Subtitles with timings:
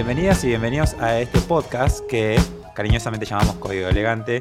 [0.00, 2.40] Bienvenidas y bienvenidos a este podcast que
[2.74, 4.40] cariñosamente llamamos Código Elegante.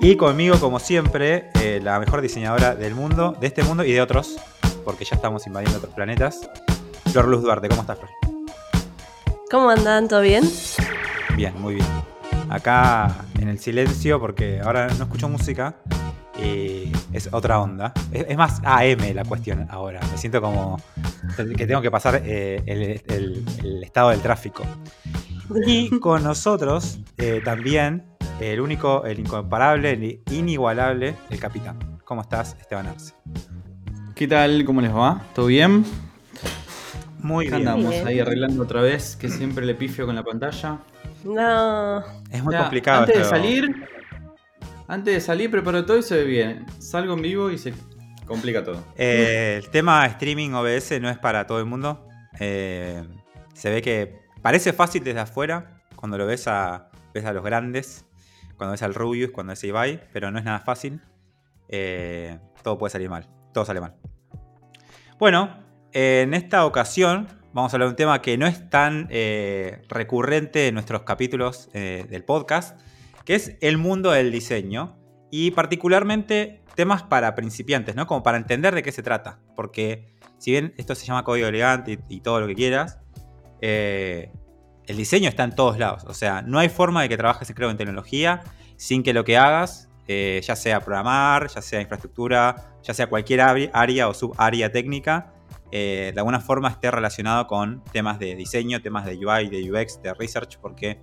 [0.00, 4.02] Y conmigo, como siempre, eh, la mejor diseñadora del mundo, de este mundo y de
[4.02, 4.36] otros,
[4.84, 6.50] porque ya estamos invadiendo otros planetas.
[7.10, 8.10] Flor Luz Duarte, ¿cómo estás, Flor?
[9.50, 10.08] ¿Cómo andan?
[10.08, 10.44] ¿Todo bien?
[11.36, 11.86] Bien, muy bien.
[12.50, 15.76] Acá en el silencio, porque ahora no escucho música,
[16.38, 17.92] y es otra onda.
[18.12, 20.00] Es, más AM la cuestión ahora.
[20.10, 20.80] Me siento como
[21.56, 24.64] que tengo que pasar eh, el, estado del tráfico.
[25.66, 28.04] Y con nosotros eh, también
[28.40, 31.98] el único, el incomparable, el inigualable, el capitán.
[32.04, 33.14] ¿Cómo estás, Esteban Arce?
[34.14, 34.64] ¿Qué tal?
[34.64, 35.22] ¿Cómo les va?
[35.34, 35.84] ¿Todo bien?
[37.20, 37.56] Muy bien.
[37.56, 40.78] Andamos ahí arreglando otra vez, que siempre le pifio con la pantalla.
[41.24, 41.98] No.
[42.30, 43.00] Es muy complicado.
[43.02, 43.88] Antes de salir,
[44.88, 46.66] antes de salir preparo todo y se ve bien.
[46.78, 47.74] Salgo en vivo y se
[48.26, 48.82] complica todo.
[48.96, 52.08] Eh, el tema streaming OBS no es para todo el mundo.
[52.40, 53.04] Eh,
[53.52, 58.06] se ve que parece fácil desde afuera cuando lo ves a, ves a los grandes,
[58.56, 61.00] cuando ves al Rubius, cuando ves a Ibai, pero no es nada fácil.
[61.68, 63.28] Eh, todo puede salir mal.
[63.52, 63.94] Todo sale mal.
[65.18, 69.08] Bueno, en esta ocasión vamos a hablar de un tema que no es tan
[69.88, 72.78] recurrente en nuestros capítulos del podcast
[73.28, 74.96] que es el mundo del diseño
[75.30, 78.06] y particularmente temas para principiantes, ¿no?
[78.06, 79.38] Como para entender de qué se trata.
[79.54, 83.00] Porque si bien esto se llama código elegante y, todo lo que quieras,
[83.60, 84.32] eh,
[84.86, 86.04] el diseño está en todos lados.
[86.06, 88.44] O sea, no hay forma de que trabajes, creo, en tecnología
[88.78, 93.42] sin que lo que hagas, eh, ya sea programar, ya sea infraestructura, ya sea cualquier
[93.42, 95.34] área o subárea técnica,
[95.70, 100.00] eh, de alguna forma esté relacionado con temas de diseño, temas de UI, de UX,
[100.00, 100.98] de research, porque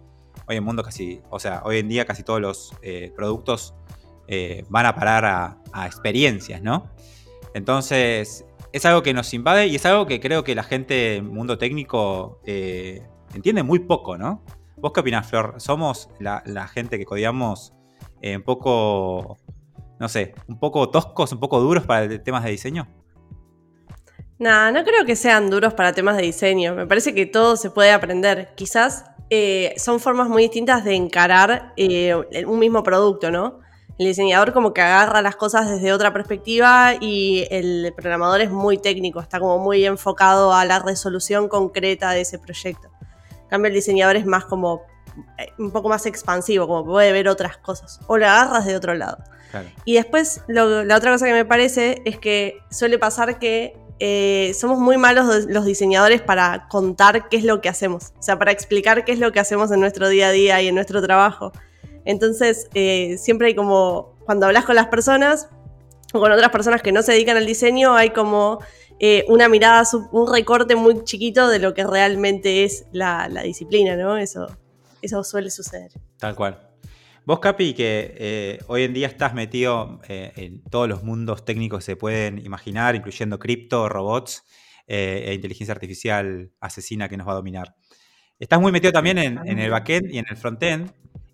[0.48, 3.76] hoy en mundo casi, o sea, hoy en día casi todos los eh, productos
[4.28, 6.90] eh, van a parar a, experiencias, ¿no?
[7.54, 11.24] Entonces, es algo que nos invade y es algo que creo que la gente del
[11.24, 14.44] mundo técnico eh, entiende muy poco, ¿no?
[14.78, 15.56] ¿Vos qué opinás, Flor?
[15.58, 17.74] ¿Somos la, gente que codiamos
[18.24, 19.38] un poco,
[20.00, 22.88] no sé, un poco toscos, un poco duros para temas de diseño?
[24.38, 26.76] No, no creo que sean duros para temas de diseño.
[26.76, 28.54] Me parece que todo se puede aprender.
[28.56, 29.06] Quizás
[29.38, 32.16] eh, son formas muy distintas de encarar eh,
[32.48, 33.60] un mismo producto, ¿no?
[33.98, 38.78] El diseñador como que agarra las cosas desde otra perspectiva y el programador es muy
[38.78, 42.90] técnico, está como muy enfocado a la resolución concreta de ese proyecto.
[43.44, 44.84] En cambio, el diseñador es más como
[45.38, 48.94] eh, un poco más expansivo, como puede ver otras cosas, o lo agarras de otro
[48.94, 49.18] lado.
[49.86, 50.64] Y después, la
[50.98, 55.66] otra cosa que me parece es que suele pasar que eh, somos muy malos los
[55.66, 59.32] diseñadores para contar qué es lo que hacemos, o sea, para explicar qué es lo
[59.32, 61.52] que hacemos en nuestro día a día y en nuestro trabajo.
[62.04, 65.50] Entonces, eh, siempre hay como, cuando hablas con las personas
[66.14, 68.60] o con otras personas que no se dedican al diseño, hay como
[69.00, 73.96] eh, una mirada, un recorte muy chiquito de lo que realmente es la, la disciplina,
[73.96, 74.18] ¿no?
[74.18, 74.48] Eso,
[75.02, 75.92] eso suele suceder.
[76.18, 76.65] Tal cual.
[77.26, 81.80] Vos, Capi, que eh, hoy en día estás metido eh, en todos los mundos técnicos
[81.80, 84.44] que se pueden imaginar, incluyendo cripto, robots
[84.86, 87.76] eh, e inteligencia artificial asesina que nos va a dominar.
[88.38, 90.92] Estás muy metido también en, el backend y en el frontend.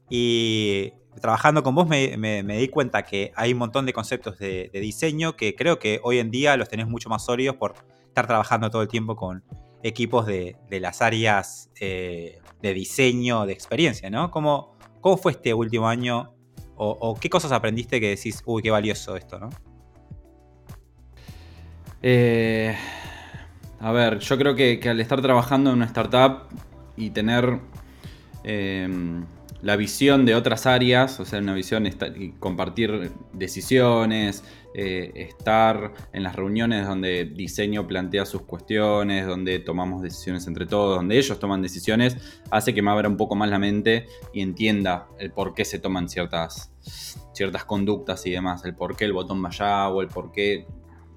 [0.09, 2.07] Y trabajando con vos me,
[2.41, 6.31] di cuenta que hay un montón de conceptos de, diseño que creo que hoy en
[6.31, 7.73] día los tenés mucho más sólidos por
[8.07, 9.43] estar trabajando todo el tiempo con
[9.83, 14.31] equipos de, las áreas de diseño, de experiencia, ¿no?
[14.31, 14.70] ¿Cómo,
[15.01, 16.33] ¿Cómo fue este último año?
[16.83, 19.49] O, qué cosas aprendiste que decís, uy, qué valioso esto, ¿no?
[22.01, 22.75] Eh,
[23.79, 26.47] a ver, yo creo que, al estar trabajando en una startup
[26.97, 27.59] y tener
[28.43, 29.25] em,
[29.61, 34.43] la visión de otras áreas, o sea, una visión y compartir decisiones,
[34.73, 40.95] eh, estar en las reuniones donde diseño plantea sus cuestiones, donde tomamos decisiones entre todos,
[40.95, 42.15] donde ellos toman decisiones,
[42.49, 45.79] hace que me abra un poco más la mente y entienda el por qué se
[45.79, 46.71] toman ciertas,
[47.33, 50.65] ciertas conductas y demás, el por qué el botón va allá o el por qué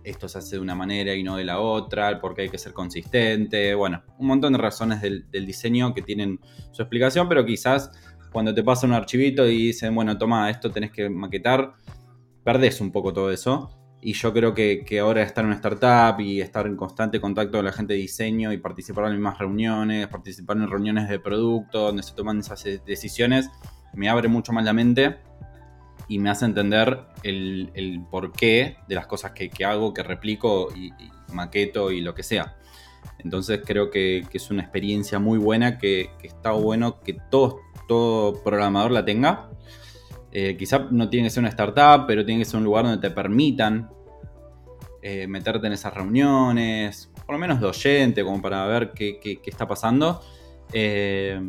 [0.03, 2.49] esto se hace de una manera y no de la otra, el por qué hay
[2.49, 6.41] que ser consistente, bueno, un montón de razones del, del diseño que tienen
[6.73, 7.91] su explicación, pero quizás
[8.35, 11.73] cuando te pasa un archivito y dicen, bueno, toma, esto tenés que maquetar,
[12.45, 13.71] perdés un poco todo eso.
[14.01, 17.65] Y yo creo que, ahora estar en una startup y estar en constante contacto con
[17.65, 21.87] la gente de diseño y participar en las mismas reuniones, participar en reuniones de producto
[21.87, 23.49] donde se toman esas decisiones,
[23.95, 25.17] me abre mucho más la mente
[26.07, 30.93] y me hace entender el, porqué de las cosas que, hago, que replico y,
[31.33, 32.59] maqueto y lo que sea.
[33.21, 38.91] Entonces creo que, es una experiencia muy buena, que, está bueno que todo, todo programador
[38.91, 39.49] la tenga
[40.37, 43.01] eh, quizá no tiene que ser una startup, pero tiene que ser un lugar donde
[43.01, 43.89] te permitan
[45.01, 49.69] eh, meterte en esas reuniones, por lo menos de oyente, como para ver qué, está
[49.69, 50.21] pasando.
[50.73, 51.41] Eh,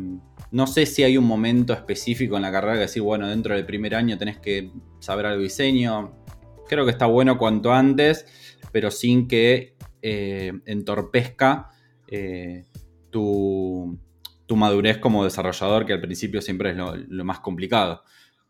[0.52, 3.66] no sé si hay un momento específico en la carrera que decir, bueno, dentro del
[3.66, 6.12] primer año tenés que saber algo de diseño.
[6.68, 8.24] Creo que está bueno cuanto antes,
[8.70, 11.70] pero sin que eh, entorpezca
[13.10, 13.98] tu,
[14.54, 18.02] madurez como desarrollador, que al principio siempre es lo, más complicado.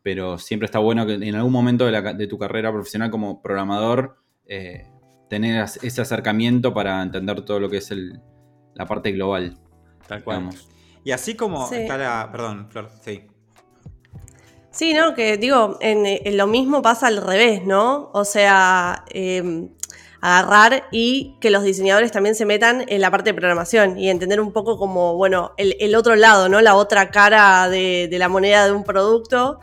[0.06, 4.16] Pero siempre está bueno que en algún momento de, tu carrera profesional como programador
[4.46, 4.86] eh,
[5.28, 7.92] tener ese acercamiento para entender todo lo que es
[8.74, 9.58] la parte global.
[10.06, 10.50] Tal cual.
[11.02, 12.28] Y así como está la.
[12.30, 13.24] Perdón, Flor, sí.
[14.70, 18.12] Sí, no, que digo, en, lo mismo pasa al revés, ¿no?
[18.14, 19.70] O sea, em,
[20.20, 24.40] agarrar y que los diseñadores también se metan en la parte de programación y entender
[24.40, 26.60] un poco como, bueno, el, otro lado, ¿no?
[26.60, 29.58] La otra cara de, de la moneda de un producto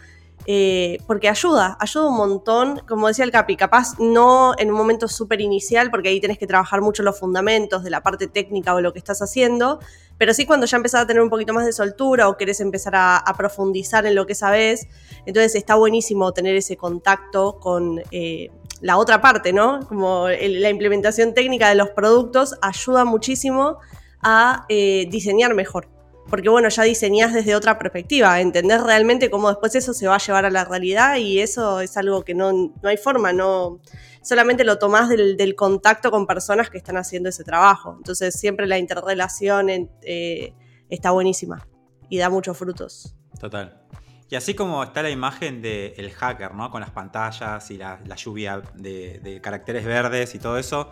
[0.45, 5.07] eh, porque ayuda, ayuda un montón, como decía el Capi, capaz no en un momento
[5.07, 8.81] súper inicial, porque ahí tenés que trabajar mucho los fundamentos de la parte técnica o
[8.81, 9.79] lo que estás haciendo,
[10.17, 12.93] pero sí cuando ya empezás a tener un poquito más de soltura o querés empezar
[12.95, 14.87] a, profundizar en lo que sabes,
[15.25, 18.51] entonces está buenísimo tener ese contacto con eh,
[18.81, 19.79] la otra parte, ¿no?
[19.87, 23.79] Como la implementación técnica de los productos ayuda muchísimo
[24.21, 25.92] a eh, diseñar mejor
[26.29, 30.19] porque bueno, ya diseñás desde otra perspectiva, entendés realmente cómo después eso se va a
[30.19, 33.79] llevar a la realidad y eso es algo que no, no hay forma, no
[34.23, 37.95] solamente lo tomás del, contacto con personas que están haciendo ese trabajo.
[37.97, 40.53] Entonces siempre la interrelación eh,
[40.89, 41.67] está buenísima
[42.09, 43.15] y da muchos frutos.
[43.39, 43.81] Total.
[44.29, 46.71] Y así como está la imagen del hacker, ¿no?
[46.71, 50.89] Con las pantallas y la, lluvia de, caracteres verdes y todo eso.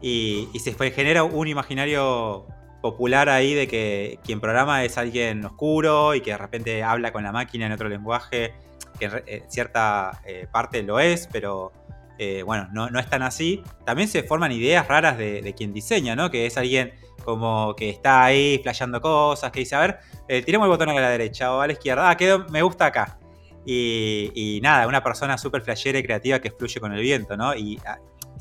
[0.00, 2.46] Y se genera un imaginario
[2.80, 7.22] popular ahí de que quien programa es alguien oscuro y que de repente habla con
[7.22, 8.54] la máquina en otro lenguaje,
[8.98, 11.72] que en eh, cierta eh, parte lo es, pero
[12.18, 13.62] eh, bueno, no, no, es tan así.
[13.84, 16.30] También se forman ideas raras de, quien diseña, ¿no?
[16.30, 16.92] Que es alguien
[17.24, 19.98] como que está ahí flasheando cosas, que dice, a ver,
[20.44, 23.18] tiremos el botón a la derecha o a la izquierda, ah, quedó, me gusta acá.
[23.66, 27.54] Y, nada, una persona súper flashera y creativa que fluye con el viento, ¿no?
[27.54, 27.78] Y,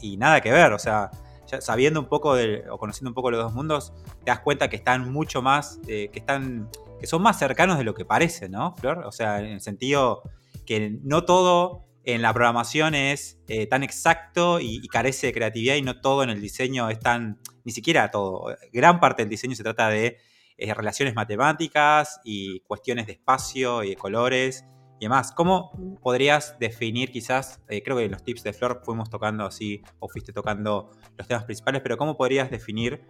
[0.01, 1.11] y nada que ver, o sea,
[1.59, 2.35] sabiendo un poco
[2.69, 6.09] o conociendo un poco los dos mundos, te das cuenta que están mucho más, eh,
[6.11, 8.99] que están, que son más cercanos de lo que parece, ¿no, Flor?
[9.05, 10.23] O sea, en el sentido
[10.65, 15.81] que no todo en la programación es eh, tan exacto y, carece de creatividad y
[15.81, 18.55] no todo en el diseño es tan, ni siquiera todo.
[18.71, 20.17] Gran parte del diseño se trata de
[20.57, 24.63] eh, relaciones matemáticas y cuestiones de espacio y de colores
[24.99, 25.31] y demás.
[25.31, 25.71] ¿Cómo
[26.01, 30.09] podrías definir quizás, eh, creo que en los tips de Flor fuimos tocando así, o
[30.09, 33.01] fuiste tocando los temas principales, pero cómo podrías definir,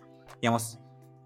[0.41, 0.79] digamos,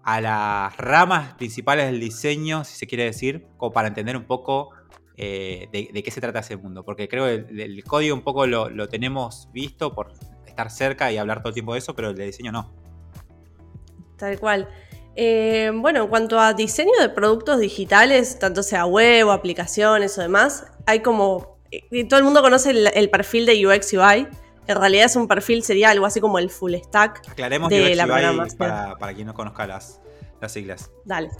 [0.04, 4.70] a las ramas principales del diseño, si se quiere decir, como para entender un poco
[5.16, 6.84] eh, de, qué se trata ese mundo?
[6.84, 10.12] Porque creo que el, código un poco lo, lo, tenemos visto por
[10.46, 12.72] estar cerca y hablar todo el tiempo de eso, pero el de diseño no.
[14.16, 14.68] Tal cual.
[15.16, 20.22] Eh, bueno, en cuanto a diseño de productos digitales, tanto sea web o aplicaciones o
[20.22, 21.58] demás, hay como.
[21.70, 24.28] Eh, todo el mundo conoce el, perfil de UX UI.
[24.66, 27.28] En realidad es un perfil, sería algo así como el full stack.
[27.28, 30.00] Aclaremos de UX UI para, para, quien no conozca las,
[30.40, 30.90] las siglas.
[31.04, 31.30] Dale.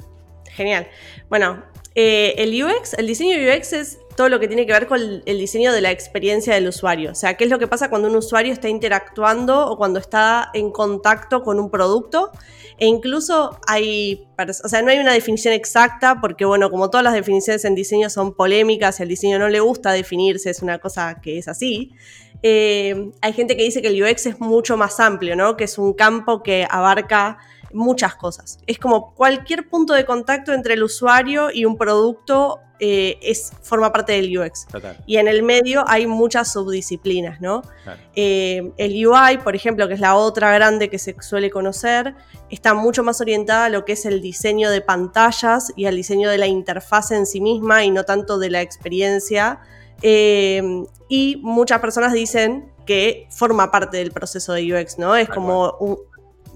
[0.50, 0.88] Genial.
[1.28, 1.62] Bueno,
[1.94, 5.38] eh, el UX, el diseño UX es todo lo que tiene que ver con el,
[5.38, 7.12] diseño de la experiencia del usuario.
[7.12, 10.50] O sea, qué es lo que pasa cuando un usuario está interactuando o cuando está
[10.54, 12.30] en contacto con un producto.
[12.78, 14.26] E incluso hay,
[14.64, 18.10] o sea, no hay una definición exacta porque, bueno, como todas las definiciones en diseño
[18.10, 21.92] son polémicas y al diseño no le gusta definirse, es una cosa que es así.
[22.42, 25.56] Eh, hay gente que dice que el UX es mucho más amplio, ¿no?
[25.56, 27.38] Que es un campo que abarca
[27.72, 28.58] muchas cosas.
[28.66, 33.92] Es como cualquier punto de contacto entre el usuario y un producto eh, es, forma
[33.92, 34.66] parte del UX.
[35.06, 37.62] Y en el medio hay muchas subdisciplinas, ¿no?
[38.16, 42.16] Eh, el UI, por ejemplo, que es la otra grande que se suele conocer,
[42.50, 46.28] está mucho más orientada a lo que es el diseño de pantallas y al diseño
[46.28, 49.60] de la interfaz en sí misma y no tanto de la experiencia.
[50.02, 55.14] Eh, y muchas personas dicen que forma parte del proceso de UX, ¿no?
[55.14, 55.98] Es como un,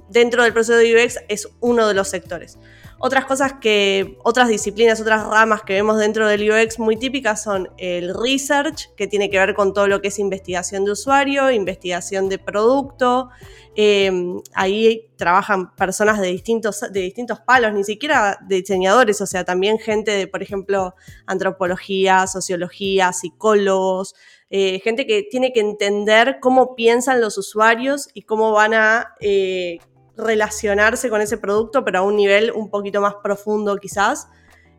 [0.08, 2.58] dentro del proceso de UX es uno de los sectores.
[2.98, 7.68] Otras cosas que, otras disciplinas, otras ramas que vemos dentro del UX muy típicas son
[7.76, 12.30] el research, que tiene que ver con todo lo que es investigación de usuario, investigación
[12.30, 13.28] de producto.
[13.74, 14.10] Eh,
[14.54, 20.12] ahí trabajan personas de distintos, de distintos palos, ni siquiera diseñadores, o sea, también gente
[20.12, 20.94] de, por ejemplo,
[21.26, 24.14] antropología, sociología, psicólogos,
[24.48, 29.80] eh, gente que tiene que entender cómo piensan los usuarios y cómo van a eh,
[30.16, 34.28] relacionarse con ese producto, pero a un nivel un poquito más profundo quizás.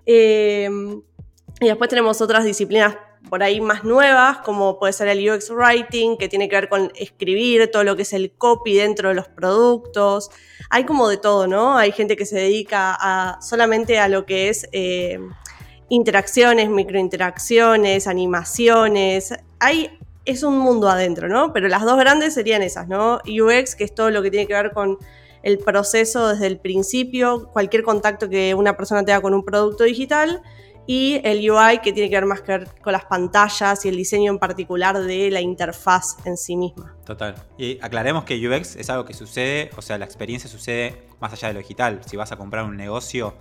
[0.05, 0.69] Eh,
[1.59, 2.97] y después tenemos otras disciplinas
[3.29, 6.91] por ahí más nuevas, como puede ser el UX Writing, que tiene que ver con
[6.95, 10.29] escribir todo lo que es el copy dentro de los productos.
[10.69, 11.77] Hay como de todo, ¿no?
[11.77, 15.19] Hay gente que se dedica a, solamente a lo que es eh,
[15.89, 19.33] interacciones, microinteracciones, animaciones.
[19.59, 21.53] Hay, es un mundo adentro, ¿no?
[21.53, 23.19] Pero las dos grandes serían esas, ¿no?
[23.25, 24.97] UX, que es todo lo que tiene que ver con
[25.47, 30.41] el proceso desde el principio, cualquier contacto que una persona tenga con un producto digital
[30.85, 33.95] y el UI que tiene que ver más que ver con las pantallas y el
[33.95, 36.97] diseño en particular de la interfaz en sí misma.
[37.05, 37.35] Total.
[37.57, 41.47] Y aclaremos que UX es algo que sucede, o sea, la experiencia sucede más allá
[41.47, 42.01] de lo digital.
[42.05, 43.35] Si vas a comprar un negocio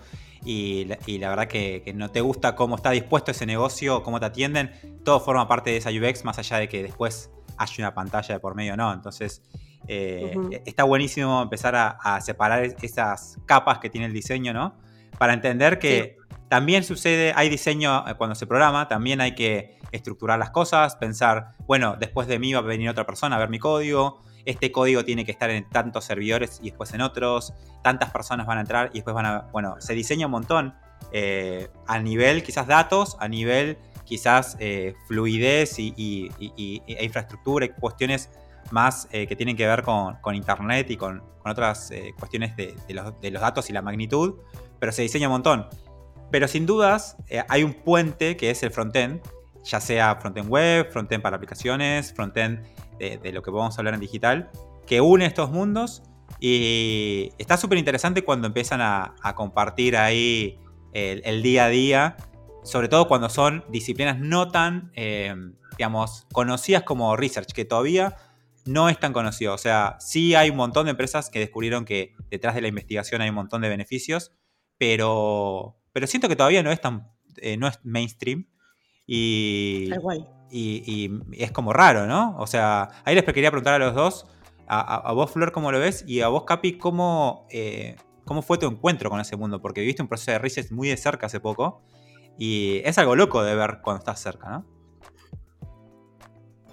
[0.45, 4.71] y la, verdad que, no te gusta cómo está dispuesto ese negocio, cómo te atienden,
[5.05, 8.39] todo forma parte de esa UX más allá de que después haya una pantalla de
[8.39, 8.93] por medio o no.
[8.93, 9.43] Entonces,
[9.89, 14.75] eh, está buenísimo empezar a, separar esas capas que tiene el diseño, ¿no?
[15.19, 16.17] Para entender que...
[16.49, 21.55] También sucede, hay diseño eh, cuando se programa, también hay que estructurar las cosas, pensar,
[21.67, 25.05] bueno, después de mí va a venir otra persona a ver mi código, este código
[25.05, 27.53] tiene que estar en tantos servidores y después en otros,
[27.83, 30.75] tantas personas van a entrar y después van a, bueno, se diseña un montón
[31.13, 38.31] eh, a nivel quizás datos, a nivel quizás eh, fluidez y, e infraestructura y cuestiones
[38.71, 43.41] más que tienen que ver con, Internet y con, otras cuestiones de, los, de los
[43.41, 44.35] datos y la magnitud,
[44.81, 45.69] pero se diseña un montón.
[46.31, 49.21] Pero sin dudas eh, hay un puente que es el frontend,
[49.63, 52.67] ya sea frontend web, frontend para aplicaciones, frontend
[52.99, 54.51] de, de lo que vamos a hablar en digital,
[54.87, 56.03] que une estos mundos
[56.41, 60.59] y está súper interesante cuando empiezan a, compartir ahí
[60.93, 62.17] el, día a día,
[62.63, 65.35] sobre todo cuando son disciplinas no tan, eh,
[65.77, 68.17] digamos, conocidas como research, que todavía
[68.67, 69.55] no es tan conocido.
[69.55, 73.23] O sea, sí hay un montón de empresas que descubrieron que detrás de la investigación
[73.23, 74.33] hay un montón de beneficios,
[74.79, 78.47] pero pero siento que todavía no es tan, eh, no es mainstream.
[79.07, 79.89] Y,
[80.51, 82.37] y, es como raro, ¿no?
[82.37, 84.27] O sea, ahí les quería preguntar a los dos,
[84.69, 86.05] a, vos Flor, ¿cómo lo ves?
[86.07, 87.97] Y a vos, Capi, ¿cómo, eh,
[88.27, 89.63] ¿cómo fue tu encuentro con ese mundo?
[89.63, 91.81] Porque viviste un proceso de research muy de cerca hace poco.
[92.39, 94.67] Y es algo loco de ver cuando estás cerca, ¿no?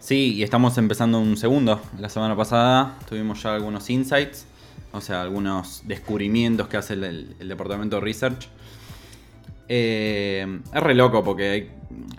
[0.04, 1.80] Sí, y estamos empezando un segundo.
[1.98, 4.46] La semana pasada tuvimos ya algunos insights,
[4.92, 8.50] o sea, algunos descubrimientos que hace el, el departamento de research.
[9.70, 11.70] Eh, es re loco porque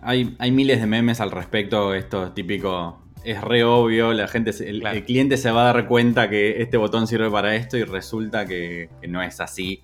[0.00, 1.92] hay, hay, miles de memes al respecto.
[1.92, 3.02] Esto es típico.
[3.22, 4.14] Es re obvio.
[4.14, 7.76] La gente, el, cliente se va a dar cuenta que este botón sirve para esto
[7.76, 9.82] y resulta que, no es así.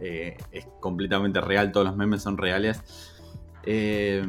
[0.00, 1.72] Eh, es completamente real.
[1.72, 2.80] Todos los memes son reales.
[3.64, 4.24] Eh,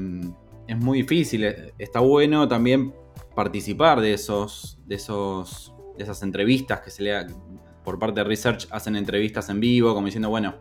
[0.68, 1.46] es muy difícil.
[1.78, 2.92] Está bueno también
[3.36, 4.80] participar de esos.
[4.86, 5.74] de esos.
[5.98, 7.28] de esas entrevistas que se lea.
[7.84, 10.56] Por parte de Research hacen entrevistas en vivo, como diciendo, bueno,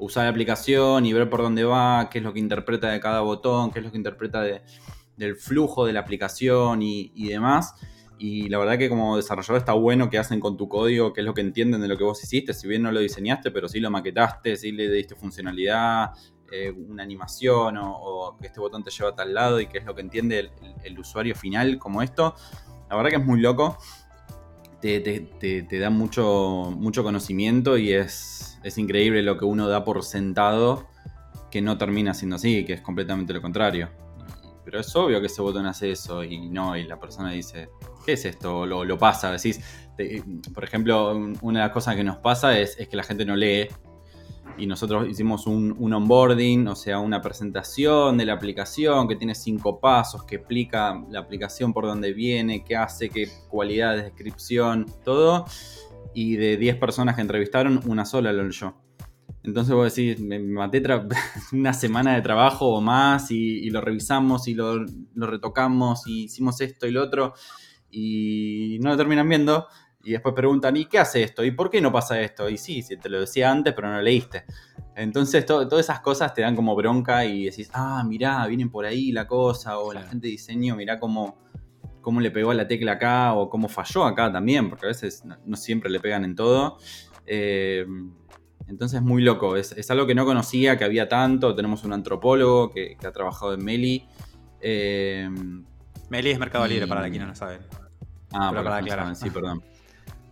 [0.00, 3.20] usar la aplicación y ver por dónde va, qué es lo que interpreta de cada
[3.20, 7.74] botón, qué es lo que interpreta del flujo de la aplicación y, demás.
[8.18, 11.26] Y la verdad que como desarrollador está bueno que hacen con tu código, qué es
[11.26, 13.80] lo que entienden de lo que vos hiciste, si bien no lo diseñaste, pero sí
[13.80, 16.10] lo maquetaste, sí le diste funcionalidad,
[16.50, 19.84] eh, una animación o, que este botón te lleva a tal lado y qué es
[19.84, 20.50] lo que entiende
[20.82, 22.34] el, usuario final como esto.
[22.88, 23.78] La verdad que es muy loco,
[24.80, 30.02] te, te da mucho, mucho conocimiento y es, es increíble lo que uno da por
[30.02, 30.88] sentado
[31.50, 33.90] que no termina siendo así, que es completamente lo contrario.
[34.64, 37.70] Pero es obvio que ese botón hace eso y no, y la persona dice,
[38.06, 38.66] ¿qué es esto?
[38.66, 39.60] Lo, lo pasa, decís,
[40.54, 43.68] por ejemplo, una de las cosas que nos pasa es, que la gente no lee
[44.60, 49.34] y nosotros hicimos un, un, onboarding, o sea, una presentación de la aplicación que tiene
[49.34, 55.46] cinco pasos, que explica la aplicación por dónde viene, qué hace, qué cualidades, descripción, todo.
[56.12, 58.74] Y de 10 personas que entrevistaron, una sola lo leyó.
[59.42, 60.82] Entonces vos decís, me maté
[61.52, 66.86] una semana de trabajo o más y, lo revisamos y lo, retocamos y hicimos esto
[66.86, 67.34] y lo otro.
[67.90, 69.66] Y no lo terminan viendo
[70.02, 71.44] y después preguntan, ¿y qué hace esto?
[71.44, 72.48] ¿Y por qué no pasa esto?
[72.48, 74.44] Y sí, si te lo decía antes pero no leíste.
[74.96, 79.12] Entonces todas esas cosas te dan como bronca y decís, ah, mirá, vienen por ahí
[79.12, 81.38] la cosa o la gente de diseño, mirá cómo
[82.00, 85.24] cómo le pegó a la tecla acá o cómo falló acá también, porque a veces
[85.24, 86.78] no, siempre le pegan en todo.
[87.26, 87.86] Eh,
[88.68, 91.54] entonces es muy loco, es, algo que no conocía, que había tanto.
[91.54, 94.06] Tenemos un antropólogo que, ha trabajado en Meli.
[94.60, 95.28] Eh,
[96.08, 97.60] Meli es Mercado Libre, para quienes no lo saben.
[98.32, 99.62] Ah, para, para sí, perdón.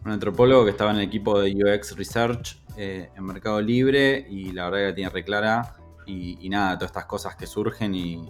[0.09, 4.53] Un antropólogo que estaba en el equipo de UX Research eh, en Mercado Libre y
[4.53, 5.77] la verdad que la tiene reclara.
[6.07, 8.27] Y, y nada, todas estas cosas que surgen y,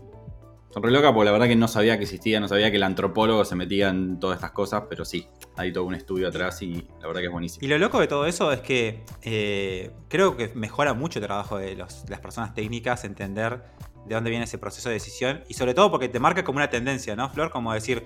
[0.71, 2.83] son re loca porque la verdad que no sabía que existía, no sabía que el
[2.83, 6.85] antropólogo se metía en todas estas cosas, pero sí, hay todo un estudio atrás y
[7.01, 7.65] la verdad que es buenísimo.
[7.65, 11.59] Y lo loco de todo eso es que eh, creo que mejora mucho el trabajo
[11.59, 13.63] de, las personas técnicas entender
[14.05, 16.71] de dónde viene ese proceso de decisión y sobre todo porque te marca como una
[16.71, 17.51] tendencia, ¿no, Flor?
[17.51, 18.03] Como decir,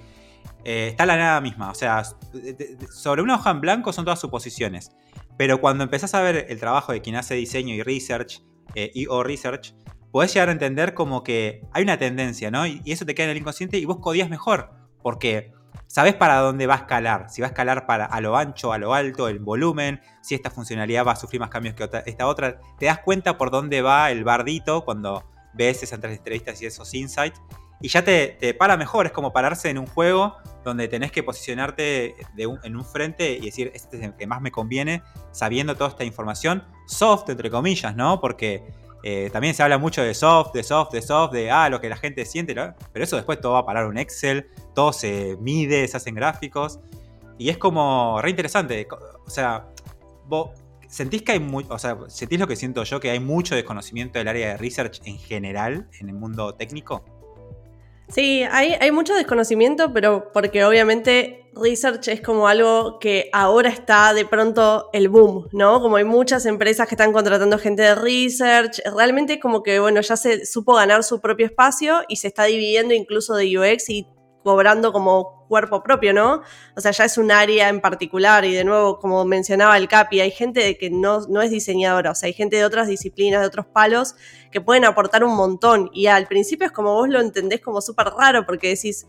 [0.64, 2.02] eh, está la nada misma, o sea,
[2.92, 4.92] sobre una hoja en blanco son todas suposiciones,
[5.37, 8.42] pero cuando empezás a ver el trabajo de quien hace diseño y research,
[8.75, 9.75] eh, y o research,
[10.12, 12.66] podés llegar a entender como que hay una tendencia, ¿no?
[12.66, 14.70] Y, eso te queda en el inconsciente y vos codías mejor,
[15.02, 15.52] porque
[15.87, 18.78] sabes para dónde va a escalar, si va a escalar para a lo ancho, a
[18.78, 22.61] lo alto, el volumen, si esta funcionalidad va a sufrir más cambios que esta otra,
[22.78, 27.40] te das cuenta por dónde va el bardito cuando ves esas entrevistas y esos insights.
[27.83, 32.15] Y ya te, para mejor, es como pararse en un juego donde tenés que posicionarte
[32.39, 36.05] en un frente y decir, este es el que más me conviene, sabiendo toda esta
[36.05, 38.21] información, soft, entre comillas, ¿no?
[38.21, 38.62] Porque
[39.03, 41.89] eh, también se habla mucho de soft, de soft, de soft, de ah, lo que
[41.89, 45.89] la gente siente, pero eso después todo va a parar un Excel, todo se mide,
[45.89, 46.79] se hacen gráficos.
[47.37, 48.87] Y es como re interesante.
[49.27, 49.67] O sea,
[50.27, 50.51] vos
[50.93, 54.29] ¿Sentís que hay o sea, sentís lo que siento yo, que hay mucho desconocimiento del
[54.29, 57.03] área de research en general en el mundo técnico?
[58.14, 64.12] Sí, hay, hay mucho desconocimiento, pero porque obviamente research es como algo que ahora está
[64.12, 65.81] de pronto el boom, ¿no?
[65.81, 70.16] Como hay muchas empresas que están contratando gente de research, realmente como que, bueno, ya
[70.16, 74.07] se supo ganar su propio espacio y se está dividiendo incluso de UX y
[74.42, 76.42] cobrando como cuerpo propio, ¿no?
[76.76, 80.20] O sea, ya es un área en particular y de nuevo, como mencionaba el Capi,
[80.20, 83.46] hay gente que no, no es diseñadora, o sea, hay gente de otras disciplinas, de
[83.46, 84.14] otros palos,
[84.50, 88.06] que pueden aportar un montón y al principio es como vos lo entendés como súper
[88.08, 89.06] raro porque decís,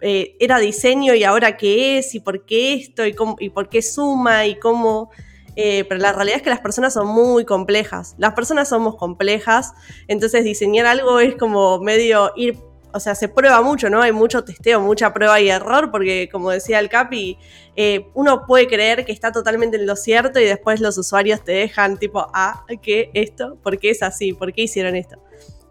[0.00, 3.14] eh, era diseño y ahora qué es y por qué esto y,
[3.50, 5.10] por qué suma y cómo...
[5.56, 8.16] Eh, pero la realidad es que las personas son muy complejas.
[8.18, 9.72] Las personas somos complejas,
[10.08, 12.58] entonces diseñar algo es como medio ir
[12.94, 14.00] o sea, se prueba mucho, ¿no?
[14.00, 17.36] Hay mucho testeo, mucha prueba y error, porque como decía el Capi,
[17.74, 21.52] eh, uno puede creer que está totalmente en lo cierto y después los usuarios te
[21.52, 23.58] dejan tipo, ah, ¿qué esto?
[23.62, 24.32] ¿Por qué es así?
[24.32, 25.16] ¿Por qué hicieron esto?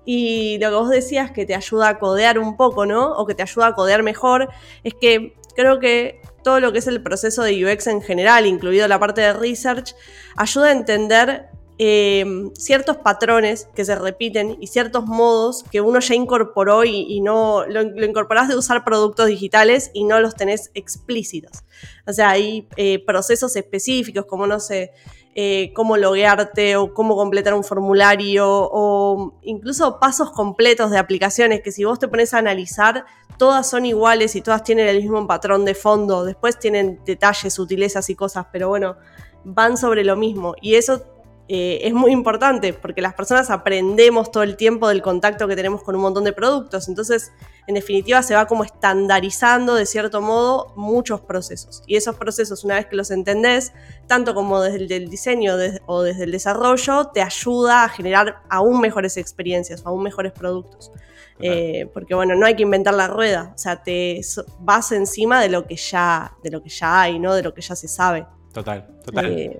[0.06, 3.13] Y lo que vos decías que te ayuda a codear un poco, ¿no?
[3.13, 4.50] O que te ayuda a codear mejor,
[4.84, 8.86] es que creo que todo lo que es el proceso de UX en general, incluido
[8.89, 9.96] la parte de research,
[10.36, 16.13] ayuda a entender Em, ciertos patrones que se repiten y ciertos modos que uno ya
[16.13, 21.63] incorporó y, no lo, incorporás de usar productos digitales y no los tenés explícitos.
[22.06, 24.91] O sea, hay eh, procesos específicos como, no sé,
[25.34, 31.71] eh, cómo loguearte o cómo completar un formulario o incluso pasos completos de aplicaciones que
[31.71, 33.06] si vos te pones a analizar,
[33.39, 36.24] todas son iguales y todas tienen el mismo patrón de fondo.
[36.24, 38.95] Después tienen detalles, sutilezas y cosas, pero bueno,
[39.43, 40.54] van sobre lo mismo.
[40.62, 41.12] Y eso
[41.49, 45.84] eh, es muy importante porque las personas aprendemos todo el tiempo del contacto que tenemos
[45.84, 46.88] con un montón de productos.
[46.88, 47.34] Entonces,
[47.67, 51.84] en definitiva, se va como estandarizando de cierto modo muchos procesos.
[51.86, 53.73] Y esos procesos, una vez que los entendés,
[54.08, 59.17] tanto como desde el diseño o desde el desarrollo, te ayuda a generar aún mejores
[59.17, 60.91] experiencias, aún mejores productos.
[61.39, 64.21] Eh, porque bueno, no hay que inventar la rueda, o sea, te
[64.60, 67.34] vas encima de lo que ya, de lo que ya hay, ¿no?
[67.34, 68.25] De lo que ya se sabe.
[68.53, 69.25] Total, total.
[69.25, 69.60] Eh,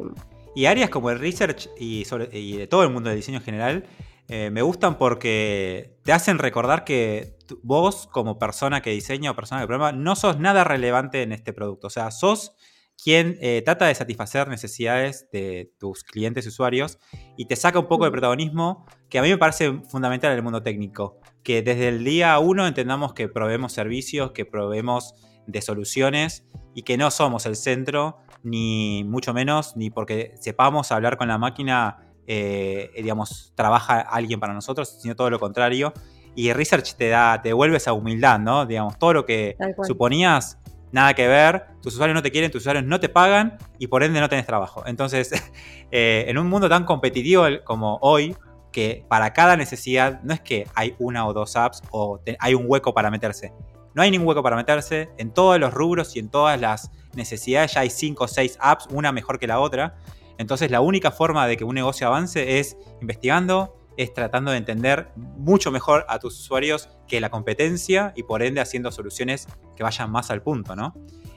[0.56, 3.86] y áreas como el research y, de todo el mundo del diseño en general
[4.30, 9.62] eh, me gustan porque te hacen recordar que vos, como persona que diseña o persona
[9.62, 11.88] que programa, no sos nada relevante en este producto.
[11.88, 12.54] O sea, sos
[13.02, 17.00] quien eh, trata de satisfacer necesidades de tus clientes y usuarios
[17.36, 20.44] y te saca un poco de protagonismo que a mí me parece fundamental en el
[20.44, 21.20] mundo técnico.
[21.44, 25.16] Que desde el día uno entendamos que proveemos servicios, que proveemos
[25.48, 31.18] de soluciones y que no somos el centro ni mucho menos, ni porque sepamos hablar
[31.18, 35.94] con la máquina, eh, digamos, trabaja alguien para nosotros, sino todo lo contrario.
[36.36, 38.66] Y research te da, te devuelve esa humildad, ¿no?
[38.66, 39.56] Digamos, todo lo que
[39.88, 40.60] suponías,
[40.92, 44.04] nada que ver, tus usuarios no te quieren, tus usuarios no te pagan y por
[44.04, 44.84] ende no tenés trabajo.
[44.86, 45.32] Entonces,
[45.92, 48.36] eh, en un mundo tan competitivo como hoy,
[48.72, 52.66] que para cada necesidad no es que hay una o dos apps o hay un
[52.68, 53.54] hueco para meterse.
[53.96, 55.10] No hay ningún hueco para meterse.
[55.18, 58.88] En todos los rubros y en todas las necesidades ya hay 5 o 6 apps,
[58.92, 59.96] una mejor que la otra.
[60.38, 65.10] Entonces la única forma de que un negocio avance es investigando, es tratando de entender
[65.16, 70.12] mucho mejor a tus usuarios que la competencia y por ende haciendo soluciones que vayan
[70.12, 70.96] más al punto, ¿no?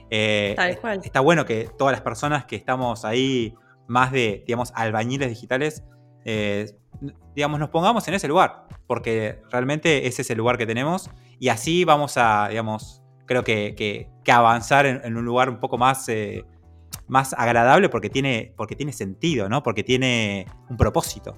[0.08, 0.56] Eh,
[1.02, 3.54] está bueno que todas las personas que estamos ahí
[3.88, 5.82] más de, digamos, albañiles digitales,
[6.24, 6.72] eh,
[7.34, 11.48] digamos, nos pongamos en ese lugar, porque realmente ese es el lugar que tenemos y
[11.48, 16.44] así vamos a, digamos, creo que, avanzar en, un lugar un poco más, eh,
[17.06, 19.62] más agradable porque tiene, porque tiene sentido, ¿no?
[19.62, 21.36] Porque tiene un propósito.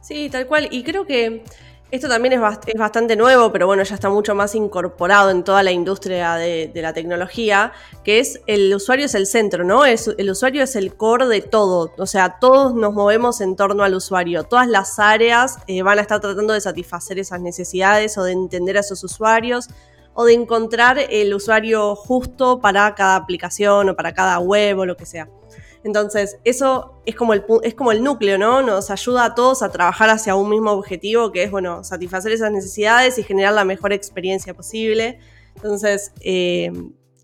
[0.00, 0.68] Sí, tal cual.
[0.70, 1.44] Y creo que
[1.92, 2.40] Esto también es,
[2.78, 6.94] bastante nuevo, pero bueno, ya está mucho más incorporado en toda la industria de, la
[6.94, 9.84] tecnología, que es el usuario es el centro, ¿no?
[9.84, 13.84] Es, el usuario es el core de todo, o sea, todos nos movemos en torno
[13.84, 18.24] al usuario, todas las áreas eh, van a estar tratando de satisfacer esas necesidades o
[18.24, 19.68] de entender a esos usuarios
[20.14, 24.96] o de encontrar el usuario justo para cada aplicación o para cada web o lo
[24.96, 25.28] que sea.
[25.84, 28.62] Entonces, eso es como, el, es como el núcleo, ¿no?
[28.62, 32.52] Nos ayuda a todos a trabajar hacia un mismo objetivo, que es, bueno, satisfacer esas
[32.52, 35.18] necesidades y generar la mejor experiencia posible.
[35.56, 36.70] Entonces, eh,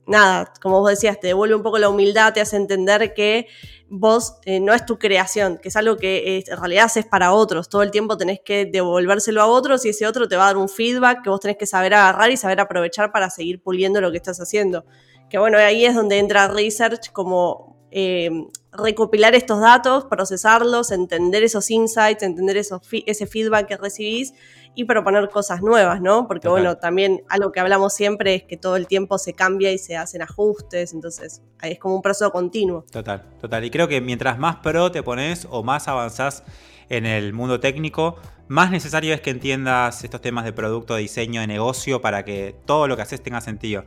[0.06, 3.46] nada, como vos decías, te devuelve un poco la humildad, te hace entender que
[3.88, 7.68] vos eh, no es tu creación, que es algo que en realidad haces para otros.
[7.68, 10.56] Todo el tiempo tenés que devolvérselo a otros y ese otro te va a dar
[10.56, 14.10] un feedback que vos tenés que saber agarrar y saber aprovechar para seguir puliendo lo
[14.10, 14.84] que estás haciendo.
[15.30, 18.30] Que bueno, ahí es donde entra Research como eh,
[18.72, 24.34] recopilar estos datos, procesarlos, entender esos insights, entender ese feedback que recibís
[24.74, 26.28] y proponer cosas nuevas, ¿no?
[26.28, 29.78] Porque bueno, también algo que hablamos siempre es que todo el tiempo se cambia y
[29.78, 32.84] se hacen ajustes, entonces es como un proceso continuo.
[32.90, 33.64] Total, total.
[33.64, 36.44] Y creo que mientras más pro te pones o más avanzás
[36.88, 41.40] en el mundo técnico, más necesario es que entiendas estos temas de producto, de diseño,
[41.40, 43.84] de negocio, para que todo lo que haces tenga sentido.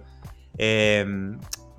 [0.58, 1.06] Eh,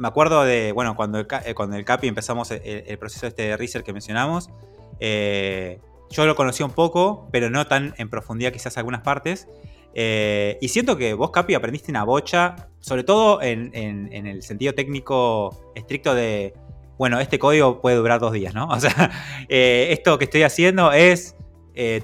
[0.02, 3.56] me acuerdo de, bueno, cuando el, eh, cuando el CAPI empezamos el, proceso este de
[3.56, 4.50] research que mencionamos,
[4.98, 5.78] eh,
[6.10, 9.46] yo lo conocí un poco, pero no tan en profundidad quizás algunas partes.
[9.94, 13.70] Eh, y siento que vos, Capi, aprendiste una bocha, sobre todo en,
[14.12, 16.52] el sentido técnico estricto de,
[16.98, 18.66] bueno, este código puede durar dos días, ¿no?
[18.70, 19.08] O sea,
[19.48, 21.36] esto que estoy haciendo es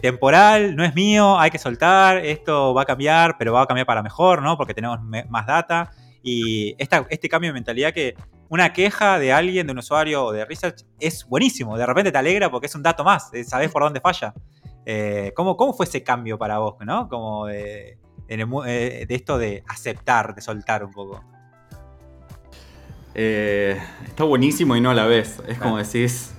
[0.01, 3.89] temporal, no es mío, hay que soltar, esto va a cambiar, pero va a cambiar
[3.89, 4.57] para mejor, ¿no?
[4.57, 5.91] Porque tenemos más data.
[6.31, 8.15] Y este cambio de mentalidad que
[8.51, 11.79] una queja de alguien, de un usuario o de research es buenísimo.
[11.79, 14.35] De repente te alegra porque es un dato más, eh, sabes por dónde falla.
[14.85, 17.09] Eh, ¿cómo, fue ese cambio para vos, no?
[17.09, 21.25] Como de, eh, esto de aceptar, de soltar un poco.
[23.15, 25.43] está buenísimo y no a la vez.
[25.49, 26.35] Es como decís,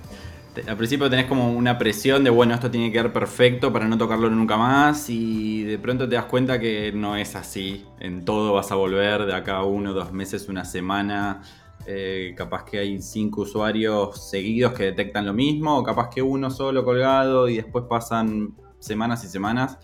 [0.66, 3.96] al principio tenés como una presión de, bueno, esto tiene que quedar perfecto para no
[3.96, 7.84] tocarlo nunca más y de pronto te das cuenta que no es así.
[8.00, 11.42] En todo vas a volver de acá uno, dos meses, una semana.
[11.86, 16.50] Eh, capaz que hay cinco usuarios seguidos que detectan lo mismo, o capaz que uno
[16.50, 19.78] solo colgado y después pasan semanas y semanas.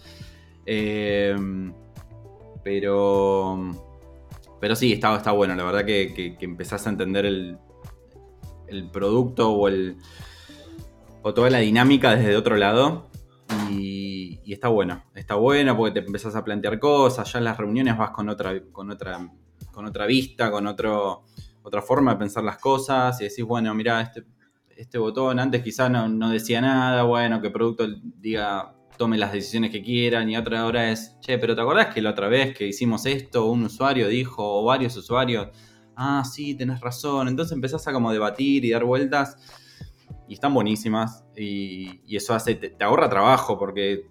[0.66, 1.36] Eh,
[2.64, 3.72] pero,
[4.60, 5.54] pero sí, está, está bueno.
[5.54, 7.58] La verdad que, empezás a entender el,
[8.66, 9.96] el producto o el
[11.26, 13.10] o toda la dinámica desde otro lado.
[13.68, 17.98] Y, está bueno, está bueno porque te empezás a plantear cosas, ya en las reuniones
[17.98, 19.28] vas con otra, con otra,
[19.72, 21.24] con otra vista, con otro,
[21.64, 24.22] otra forma de pensar las cosas y decís, bueno, mira, este,
[24.76, 27.88] este botón antes quizás no, decía nada, bueno, que el producto
[28.20, 32.00] diga, tome las decisiones que quieran y otra hora es, che, pero ¿te acordás que
[32.02, 35.48] la otra vez que hicimos esto, un usuario dijo, o varios usuarios,
[35.96, 39.38] ah, sí, tenés razón, entonces empezás a como debatir y dar vueltas
[40.28, 44.06] y están buenísimas y, eso hace, te, ahorra trabajo porque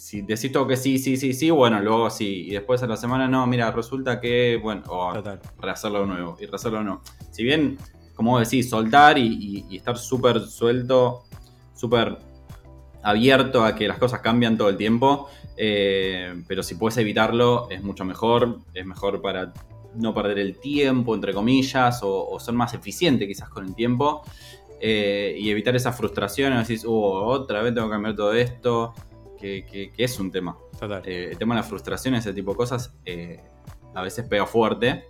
[0.00, 2.96] si decís todo que sí, sí, sí, sí, bueno, luego sí, y después a la
[2.96, 5.12] semana no, mira, resulta que, bueno, o
[5.60, 7.02] rehacerlo de nuevo y rehacerlo nuevo.
[7.30, 7.76] Si bien,
[8.14, 11.24] como decís, soltar y, estar súper suelto,
[11.74, 12.16] súper
[13.02, 17.82] abierto a que las cosas cambian todo el tiempo, eh, pero si puedes evitarlo es
[17.82, 19.52] mucho mejor, es mejor para
[19.94, 24.22] no perder el tiempo, entre comillas, o, o ser más eficiente quizás con el tiempo.
[24.82, 28.94] Eh, y evitar esa frustración, decís, uh, otra vez tengo que cambiar todo esto,
[29.38, 30.56] que, es un tema.
[31.04, 33.40] Eh, el tema de la frustración, ese tipo de cosas, eh,
[33.94, 35.04] a veces pega fuerte.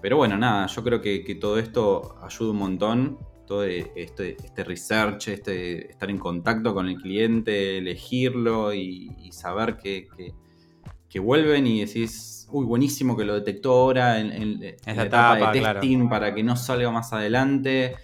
[0.00, 3.18] Pero bueno, nada, yo creo que, todo esto ayuda un montón.
[3.46, 10.08] Todo este, este research, este estar en contacto con el cliente, elegirlo y, saber que,
[11.20, 16.34] vuelven y decís, uy, buenísimo que lo detectó ahora en, la etapa, de testing para
[16.34, 17.96] que no salga más adelante.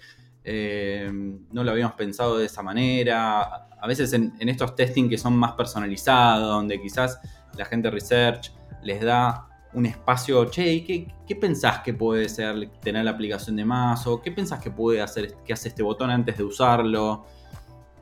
[0.43, 1.09] Eh,
[1.51, 3.41] no lo habíamos pensado de esa manera.
[3.79, 7.19] A veces en, estos testing que son más personalizados, donde quizás
[7.57, 8.51] la gente research
[8.83, 13.63] les da un espacio, che, ¿qué, ¿qué, pensás que puede ser tener la aplicación de
[13.63, 14.05] más?
[14.05, 17.25] ¿O qué pensás que puede hacer, que hace este botón antes de usarlo?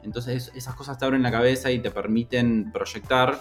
[0.03, 3.39] Entonces esas cosas te abren la cabeza y te permiten proyectar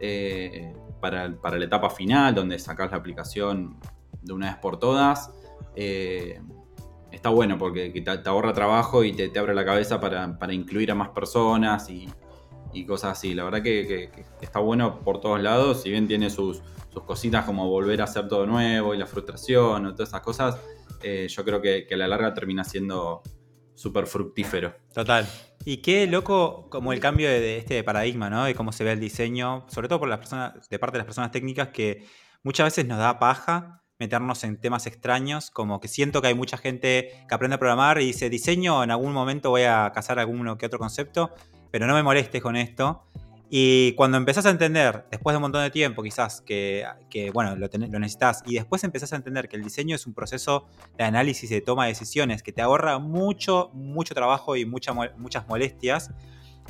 [0.00, 3.78] eh, para, la etapa final, donde sacas la aplicación
[4.22, 5.30] de una vez por todas.
[5.76, 6.40] Eh,
[7.12, 11.10] está bueno porque te, ahorra trabajo y te, abre la cabeza para, incluir a más
[11.10, 12.08] personas y,
[12.86, 13.34] cosas así.
[13.34, 16.62] La verdad que, está bueno por todos lados, si bien tiene sus,
[17.06, 20.58] cositas como volver a hacer todo nuevo y la frustración o todas esas cosas,
[21.02, 23.22] eh, yo creo que, a la larga termina siendo
[23.74, 24.74] súper fructífero.
[24.92, 25.26] Total.
[25.64, 28.44] Y qué loco como el cambio de, este paradigma, ¿no?
[28.44, 31.06] De cómo se ve el diseño, sobre todo por las personas, de parte de las
[31.06, 32.04] personas técnicas que
[32.42, 36.56] muchas veces nos da paja meternos en temas extraños, como que siento que hay mucha
[36.56, 40.56] gente que aprende a programar y dice, diseño, en algún momento voy a cazar alguno
[40.56, 41.34] que otro concepto,
[41.70, 43.04] pero no me molestes con esto.
[43.50, 46.84] Y cuando empezás a entender, después de un montón de tiempo quizás, que,
[47.32, 51.04] bueno, lo, necesitas, y después empezás a entender que el diseño es un proceso de
[51.04, 56.10] análisis de toma de decisiones que te ahorra mucho, mucho trabajo y muchas molestias,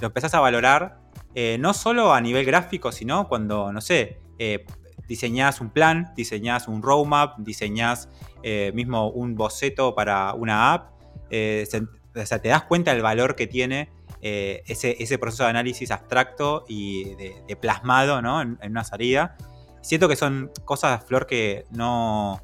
[0.00, 1.00] lo empezás a valorar
[1.34, 4.64] eh, no solo a nivel gráfico, sino cuando, no sé, eh,
[5.08, 8.08] diseñás un plan, diseñás un roadmap, diseñás
[8.42, 10.92] eh, mismo un boceto para una app,
[11.30, 13.90] o sea, te das cuenta del valor que tiene
[14.20, 19.36] eh, ese, proceso de análisis abstracto y de, plasmado en, una salida.
[19.80, 22.42] Siento que son cosas, Flor, que no,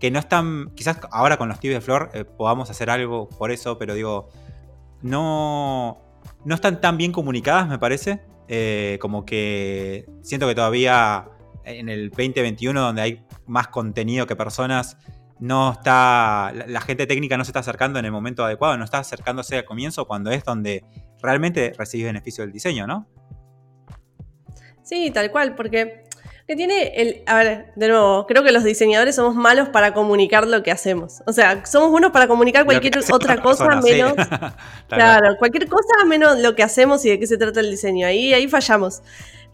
[0.00, 3.50] que no están, quizás ahora con los tips de Flor eh, podamos hacer algo por
[3.50, 4.30] eso, pero digo,
[5.02, 5.98] no,
[6.44, 8.22] no están tan bien comunicadas, me parece.
[8.48, 11.28] Eh, como que siento que todavía
[11.64, 14.96] en el 2021, donde hay más contenido que personas,
[15.40, 18.98] no está, la, gente técnica no se está acercando en el momento adecuado, no está
[18.98, 20.84] acercándose al comienzo cuando es donde
[21.20, 23.08] realmente recibís beneficio del diseño, ¿no?
[24.82, 26.04] Sí, tal cual, porque
[26.46, 27.22] que tiene el.
[27.26, 31.22] A ver, de nuevo, creo que los diseñadores somos malos para comunicar lo que hacemos.
[31.26, 34.12] O sea, somos buenos para comunicar cualquier otra cosa menos.
[34.88, 38.06] claro, cualquier cosa menos lo que hacemos y de qué se trata el diseño.
[38.06, 39.02] Ahí, ahí fallamos.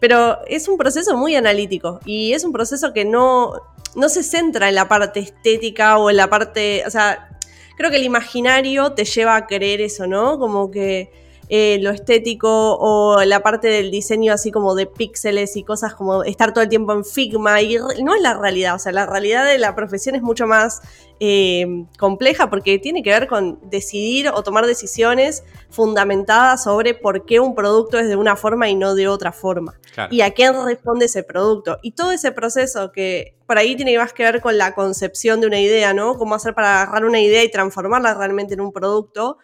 [0.01, 3.53] Pero es un proceso muy analítico y es un proceso que no,
[3.95, 7.29] no se centra en la parte estética o en la parte, o sea,
[7.77, 10.39] creo que el imaginario te lleva a creer eso, ¿no?
[10.39, 11.11] Como que
[11.53, 16.23] eh, lo estético o la parte del diseño así como de píxeles y cosas como
[16.23, 19.45] estar todo el tiempo en Figma y no es la realidad, o sea, la realidad
[19.45, 20.81] de la profesión es mucho más
[21.19, 27.41] eh, compleja porque tiene que ver con decidir o tomar decisiones fundamentadas sobre por qué
[27.41, 29.77] un producto es de una forma y no de otra forma
[30.09, 31.79] y a quién responde ese producto.
[31.81, 35.47] Y todo ese proceso que por ahí tiene más que ver con la concepción de
[35.47, 36.17] una idea, ¿no?
[36.17, 39.37] Cómo hacer para agarrar una idea y transformarla realmente en un producto.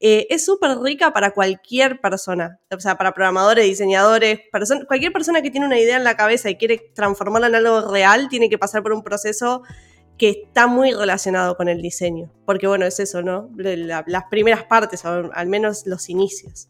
[0.00, 4.40] Eh, es súper rica para cualquier persona, o sea, para programadores, diseñadores,
[4.86, 8.28] cualquier persona que tiene una idea en la cabeza y quiere transformarla en algo real,
[8.28, 9.62] tiene que pasar por un proceso
[10.18, 13.50] que está muy relacionado con el diseño, porque bueno, es eso, ¿no?
[13.56, 16.68] las primeras partes, al menos los inicios.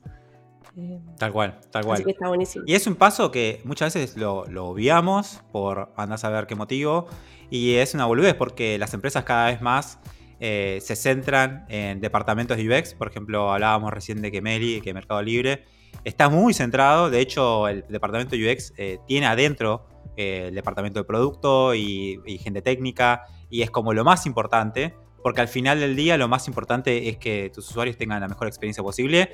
[0.77, 1.95] Eh, tal cual, tal cual.
[1.95, 2.65] Así que está buenísimo.
[2.67, 6.57] Y es un paso que muchas veces lo, lo obviamos por andar a ver qué
[6.57, 7.07] motivo.
[7.51, 9.99] Y es una boludez porque las empresas cada vez más
[10.41, 12.95] eh, se centran en departamentos de UX.
[12.95, 15.65] Por ejemplo, hablábamos recién de que Meli, que Mercado Libre,
[16.05, 17.11] está muy centrado.
[17.11, 22.21] De hecho, el departamento de UX eh, tiene adentro eh, el departamento de producto y,
[22.43, 23.23] gente técnica.
[23.51, 24.95] Y es como lo más importante.
[25.23, 28.47] Porque al final del día lo más importante es que tus usuarios tengan la mejor
[28.47, 29.31] experiencia posible.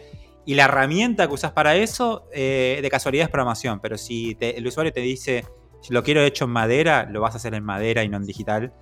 [0.46, 3.80] Y la herramienta que usas para eso, de casualidad, es programación.
[3.80, 5.44] Pero si el usuario te dice,
[5.88, 8.72] lo quiero hecho en madera, lo vas a hacer en madera y no en digital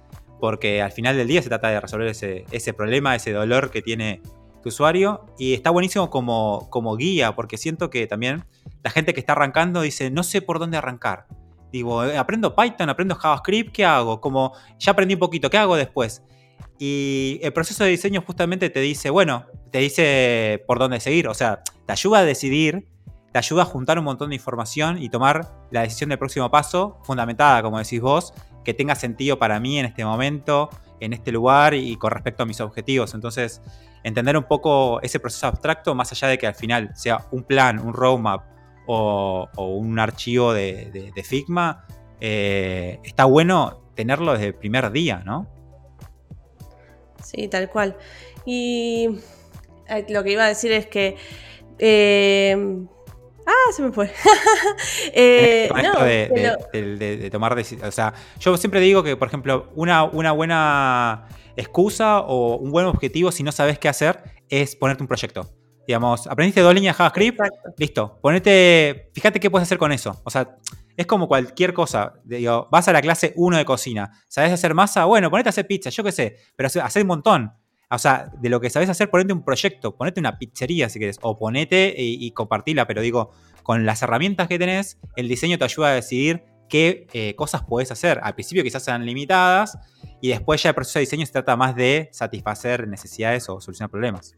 [0.40, 4.22] porque al final del día se trata de resolver ese, problema, ese dolor que tiene
[4.62, 5.26] tu usuario.
[5.38, 8.44] Y está buenísimo como, como guía, porque siento que también
[8.82, 11.26] la gente que está arrancando dice, no sé por dónde arrancar.
[11.72, 14.20] Digo, eh, aprendo Python, aprendo JavaScript, ¿qué hago?
[14.20, 16.22] Como ya aprendí un poquito, ¿qué hago después?
[16.78, 21.34] Y el proceso de diseño justamente te dice, bueno, te dice por dónde seguir, o
[21.34, 22.86] sea, te ayuda a decidir,
[23.32, 26.98] te ayuda a juntar un montón de información y tomar la decisión del próximo paso,
[27.02, 28.32] fundamentada, como decís vos,
[28.68, 30.68] que tenga sentido para mí en este momento,
[31.00, 33.14] en este lugar y con respecto a mis objetivos.
[33.14, 33.62] Entonces,
[34.04, 37.78] entender un poco ese proceso abstracto, más allá de que al final sea un plan,
[37.78, 38.42] un roadmap
[38.86, 41.86] o, un archivo de, Figma,
[42.20, 45.48] eh, está bueno tenerlo desde el primer día, ¿no?
[47.24, 47.96] Sí, tal cual.
[48.44, 49.08] Y
[49.88, 51.16] eh, lo que iba a decir es que
[51.78, 52.84] eh,
[53.48, 54.12] Ah, se me fue.
[55.14, 57.88] eh, no, de, tomar decisiones.
[57.88, 62.84] O sea, yo siempre digo que, por ejemplo, una, una buena excusa o un buen
[62.84, 65.48] objetivo, si no sabes qué hacer, es ponerte un proyecto.
[65.86, 67.40] Digamos, aprendiste dos líneas de JavaScript,
[67.78, 68.18] listo.
[68.20, 70.20] Ponete, fíjate qué puedes hacer con eso.
[70.24, 70.58] O sea,
[70.94, 72.20] es como cualquier cosa.
[72.24, 74.10] Digo, vas a la clase 1 de cocina.
[74.28, 75.06] ¿Sabes hacer masa?
[75.06, 76.36] Bueno, ponete a hacer pizza, yo qué sé.
[76.54, 77.52] Pero hacer un montón.
[77.90, 81.18] O sea, de lo que sabes hacer, ponete un proyecto, ponete una pizzería si quieres,
[81.22, 83.30] o ponete y, compartila, pero digo,
[83.62, 87.90] con las herramientas que tenés, el diseño te ayuda a decidir qué eh, cosas puedes
[87.90, 88.20] hacer.
[88.22, 89.78] Al principio quizás sean limitadas
[90.20, 93.90] y después ya el proceso de diseño se trata más de satisfacer necesidades o solucionar
[93.90, 94.34] problemas.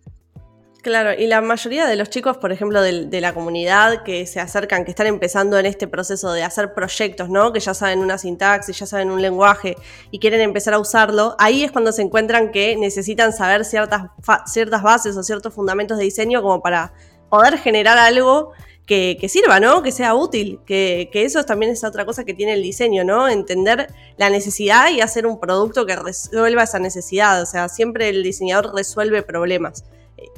[0.83, 4.87] Claro, y la mayoría de los chicos, por ejemplo, de, la comunidad que se acercan,
[4.87, 7.53] que están empezando en este proceso de hacer proyectos, ¿no?
[7.53, 9.77] Que ya saben una sintaxis, ya saben un lenguaje
[10.11, 14.05] y quieren empezar a usarlo, ahí es cuando se encuentran que necesitan saber ciertas,
[14.47, 16.95] ciertas bases o ciertos fundamentos de diseño como para
[17.29, 18.53] poder generar algo
[18.87, 19.83] que, sirva, ¿no?
[19.83, 23.29] Que sea útil, que, que, eso también es otra cosa que tiene el diseño, ¿no?
[23.29, 27.41] Entender la necesidad y hacer un producto que resuelva esa necesidad.
[27.43, 29.85] O sea, siempre el diseñador resuelve problemas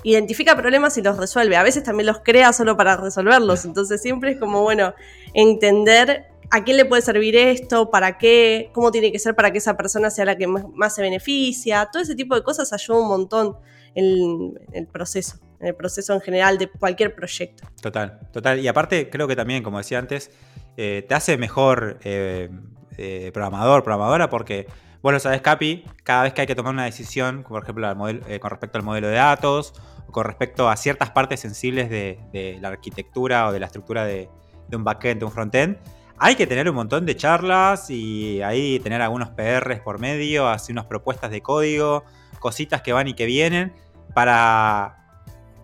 [0.02, 1.56] identifica problemas y los resuelve.
[1.56, 3.64] A veces también los crea solo para resolverlos.
[3.64, 4.94] Entonces siempre es como, bueno,
[5.34, 9.58] entender a quién le puede servir esto, para qué, cómo tiene que ser para que
[9.58, 11.88] esa persona sea la que más, se beneficia.
[11.90, 13.56] Todo ese tipo de cosas ayuda un montón
[13.94, 17.66] en, el proceso, en el proceso en general de cualquier proyecto.
[17.80, 18.60] Total, total.
[18.60, 20.30] Y aparte creo que también, como decía antes,
[20.76, 22.50] eh, te hace mejor eh,
[22.98, 24.66] eh, programador, programadora, porque
[25.02, 28.38] Vos lo sabés, Capi, cada vez que hay que tomar una decisión, por ejemplo eh,
[28.38, 29.74] con respecto al modelo de datos,
[30.06, 34.28] o con respecto a ciertas partes sensibles de, la arquitectura o de la estructura de,
[34.72, 35.76] un backend, de un frontend,
[36.18, 40.72] hay que tener un montón de charlas y ahí tener algunos PRs por medio, hacer
[40.72, 42.04] unas propuestas de código,
[42.38, 43.74] cositas que van y que vienen,
[44.14, 45.18] para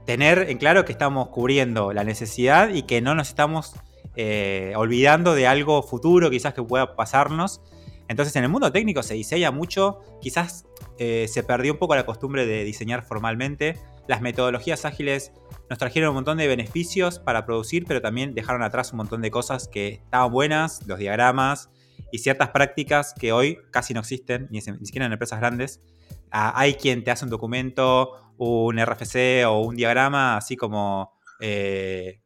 [0.05, 3.77] tener en claro que estamos cubriendo la necesidad y que no nos estamos
[4.16, 7.61] eh, olvidando de algo futuro quizás que pueda pasarnos
[8.09, 10.64] entonces en el mundo técnico se diseña mucho, quizás
[10.99, 13.79] eh, se perdió un poco la costumbre de diseñar formalmente.
[14.09, 15.33] Las metodologías ágiles
[15.68, 19.31] nos trajeron un montón de beneficios para producir, pero también dejaron atrás un montón de
[19.31, 21.71] cosas que estaban buenas, los diagramas
[22.11, 25.83] y ciertas prácticas que hoy casi no existen, ni, siquiera en empresas grandes.
[26.31, 31.12] Ah, hay quien te hace un documento, un RFC o un diagrama, así como...
[31.40, 32.21] Eh,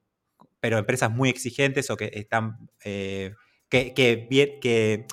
[0.60, 2.70] pero empresas muy exigentes o que están...
[2.84, 3.34] Eh,
[3.68, 5.06] que,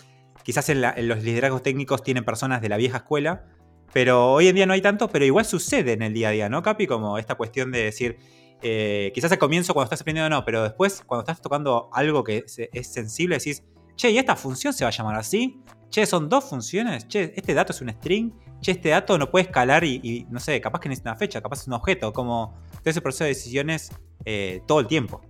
[0.43, 3.45] Quizás en, los liderazgos técnicos tienen personas de la vieja escuela,
[3.93, 6.49] pero hoy en día no hay tanto, pero igual sucede en el día a día,
[6.49, 6.87] ¿no, Capi?
[6.87, 8.17] Como esta cuestión de decir,
[8.61, 12.45] eh, quizás al comienzo cuando estás aprendiendo no, pero después cuando estás tocando algo que
[12.45, 13.63] es, sensible, decís,
[13.95, 15.61] che, ¿y esta función se va a llamar así?
[15.89, 19.45] Che, son dos funciones, che, este dato es un string, che, este dato no puede
[19.45, 22.81] escalar y, no sé, capaz que necesita una fecha, capaz es un objeto, como todo
[22.85, 23.91] ese proceso de decisiones
[24.25, 25.21] eh, todo el tiempo.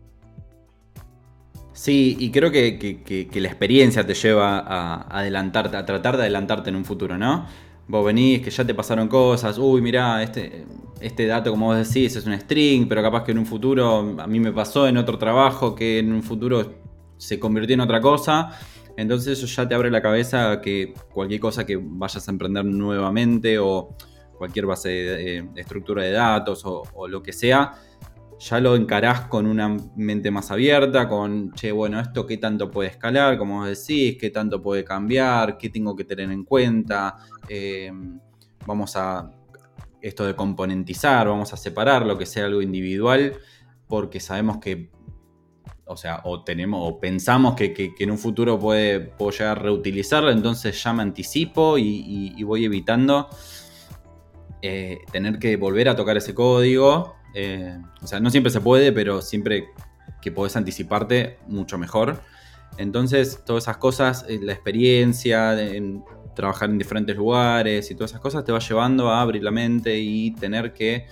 [1.80, 6.76] Sí, y creo que, la experiencia te lleva a adelantarte, a tratar de adelantarte en
[6.76, 7.46] un futuro, ¿no?
[7.88, 10.66] Vos venís, que ya te pasaron cosas, uy, mirá, este,
[11.00, 14.28] este dato, como vos decís, es un string, pero capaz que en un futuro, a
[14.28, 16.70] mí me pasó en otro trabajo, que en un futuro
[17.16, 18.50] se convirtió en otra cosa.
[18.98, 22.66] Entonces eso ya te abre la cabeza a que cualquier cosa que vayas a emprender
[22.66, 23.96] nuevamente o
[24.38, 27.72] cualquier base de, estructura de datos o lo que sea,
[28.40, 32.90] ya lo encarás con una mente más abierta, con, che, bueno, esto qué tanto puede
[32.90, 37.18] escalar, como decís, qué tanto puede cambiar, qué tengo que tener en cuenta,
[37.50, 37.92] eh,
[38.66, 39.30] vamos a,
[40.02, 43.34] esto de componentizar, vamos a separar lo que sea algo individual,
[43.88, 44.90] porque sabemos que,
[45.86, 50.32] o sea, o tenemos, o pensamos que, en un futuro puede, puedo llegar a reutilizarlo,
[50.32, 53.28] entonces ya me anticipo y, voy evitando
[54.62, 58.92] eh, tener que volver a tocar ese código eh, o sea, no siempre se puede,
[58.92, 59.70] pero siempre
[60.22, 62.22] que podés anticiparte, mucho mejor.
[62.78, 66.04] Entonces, todas esas cosas, eh, la experiencia, en
[66.36, 69.98] trabajar en diferentes lugares y todas esas cosas te va llevando a abrir la mente
[70.00, 71.08] y tener que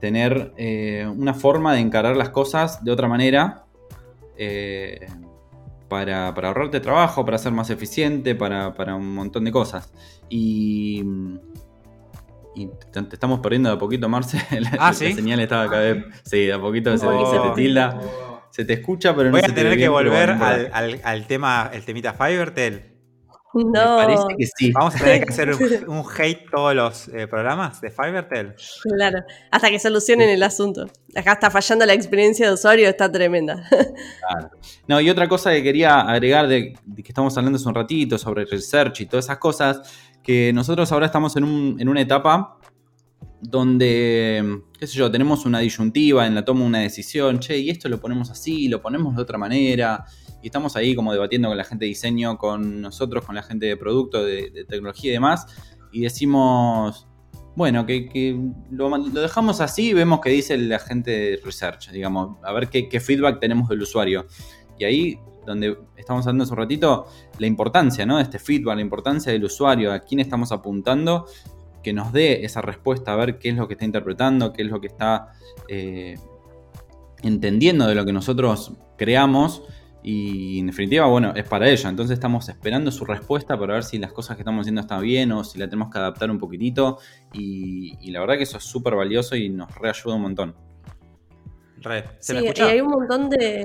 [0.00, 3.64] tener eh, una forma de encarar las cosas de otra manera
[5.88, 9.92] para, ahorrarte trabajo, para ser más eficiente, para, para un montón de cosas.
[10.28, 11.02] Y
[12.54, 14.38] y te, estamos perdiendo de a poquito, Marce.
[14.60, 15.12] La, ah, ¿sí?
[15.12, 16.04] señal estaba cada vez.
[16.24, 18.00] Sí, de a poquito se, te tilda.
[18.50, 21.26] Se te escucha, pero Voy no se te Voy a tener que volver al, al,
[21.26, 22.94] tema, el temita Fivertel.
[23.54, 23.98] No.
[23.98, 24.72] Me parece que sí.
[24.72, 25.54] Vamos a tener que hacer
[25.86, 28.54] un, hate todos los eh, programas de Fivertel.
[28.82, 30.88] Claro, hasta que solucionen el asunto.
[31.14, 33.68] Acá está fallando la experiencia de usuario, está tremenda.
[34.26, 34.50] Claro.
[34.88, 38.18] No, y otra cosa que quería agregar de, de que estamos hablando hace un ratito
[38.18, 39.82] sobre research y todas esas cosas,
[40.24, 42.58] que nosotros ahora estamos en, una etapa
[43.42, 47.68] donde, qué sé yo, tenemos una disyuntiva en la toma de una decisión, che, y
[47.68, 50.06] esto lo ponemos así, lo ponemos de otra manera,
[50.42, 53.66] y estamos ahí como debatiendo con la gente de diseño, con nosotros, con la gente
[53.66, 55.46] de producto, de, tecnología y demás,
[55.92, 57.06] y decimos,
[57.54, 62.52] bueno, que, lo, dejamos así y vemos qué dice la gente de research, digamos, a
[62.52, 64.26] ver qué feedback tenemos del usuario.
[64.78, 67.06] Y ahí donde estamos hablando hace un ratito,
[67.38, 68.16] la importancia ¿no?
[68.16, 71.26] de este feedback, la importancia del usuario, a quién estamos apuntando,
[71.82, 74.68] que nos dé esa respuesta, a ver qué es lo que está interpretando, qué es
[74.68, 75.32] lo que está
[75.68, 76.18] eh,
[77.22, 79.62] entendiendo de lo que nosotros creamos
[80.06, 81.88] Y en definitiva, bueno, es para ello.
[81.88, 85.32] Entonces estamos esperando su respuesta para ver si las cosas que estamos haciendo están bien
[85.32, 86.98] o si la tenemos que adaptar un poquitito.
[87.32, 90.54] Y, la verdad que eso es súper valioso y nos reayuda un montón.
[91.78, 92.04] Re.
[92.18, 93.64] ¿Se sí, Y hay un montón de...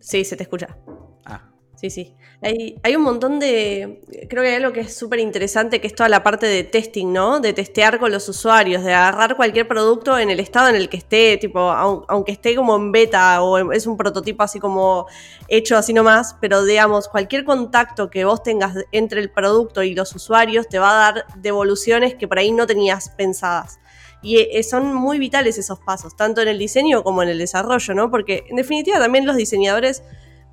[0.00, 0.78] Sí, se te escucha.
[1.26, 1.42] Ah.
[1.76, 2.16] Sí, sí.
[2.40, 4.00] Hay, hay, un montón de.
[4.30, 7.12] Creo que hay algo que es súper interesante, que es toda la parte de testing,
[7.12, 7.38] ¿no?
[7.38, 10.96] De testear con los usuarios, de agarrar cualquier producto en el estado en el que
[10.96, 15.06] esté, tipo, aunque esté como en beta o es un prototipo así como
[15.48, 20.14] hecho así nomás, pero digamos, cualquier contacto que vos tengas entre el producto y los
[20.14, 23.78] usuarios te va a dar devoluciones que por ahí no tenías pensadas.
[24.22, 27.92] Y eh, son muy vitales esos pasos, tanto en el diseño como en el desarrollo,
[27.92, 28.10] ¿no?
[28.10, 30.02] Porque en definitiva también los diseñadores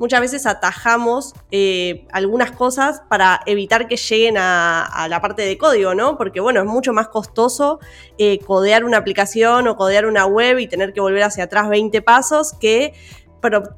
[0.04, 5.96] muchas veces atajamos eh, algunas cosas para evitar que lleguen a, la parte de código,
[5.96, 6.18] ¿no?
[6.18, 7.80] Porque bueno, es mucho más costoso
[8.18, 12.02] eh, codear una aplicación o codear una web y tener que volver hacia atrás 20
[12.02, 12.94] pasos que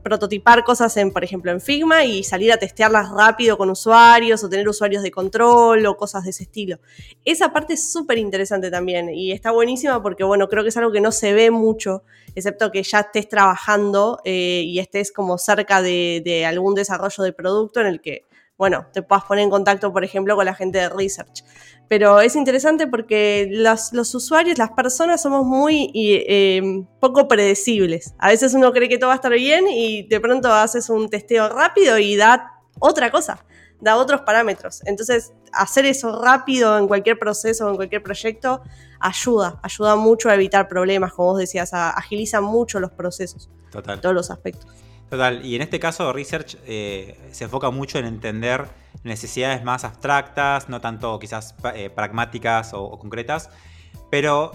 [0.03, 4.49] prototipar cosas en, por ejemplo, en Figma y salir a testearlas rápido con usuarios o
[4.49, 6.80] tener usuarios de control o cosas de ese estilo.
[7.24, 10.91] Esa parte es súper interesante también y está buenísima porque, bueno, creo que es algo
[10.91, 12.03] que no se ve mucho,
[12.36, 17.34] excepto que ya estés trabajando eh, y estés como cerca de, de algún desarrollo de
[17.34, 18.26] producto en el que
[18.58, 21.43] bueno, te puedas poner en contacto, por ejemplo, con la gente de research.
[21.88, 28.16] Pero es interesante porque los, usuarios, las personas, somos muy eh, poco predecibles.
[28.18, 31.10] A veces uno cree que todo va a estar bien y de pronto haces un
[31.10, 33.45] testeo rápido y da otra cosa,
[33.82, 34.82] da otros parámetros.
[34.86, 38.64] Entonces, hacer eso rápido en cualquier proceso, en cualquier proyecto,
[38.99, 43.49] ayuda, ayuda mucho a evitar problemas, como vos decías, agiliza mucho los procesos.
[43.70, 43.99] Total.
[43.99, 44.84] Todos los aspectos.
[45.10, 48.66] Total, y en este caso Research eh, se enfoca mucho en entender
[49.03, 53.51] necesidades más abstractas, no tanto quizás eh, pragmáticas o, concretas,
[54.10, 54.51] pero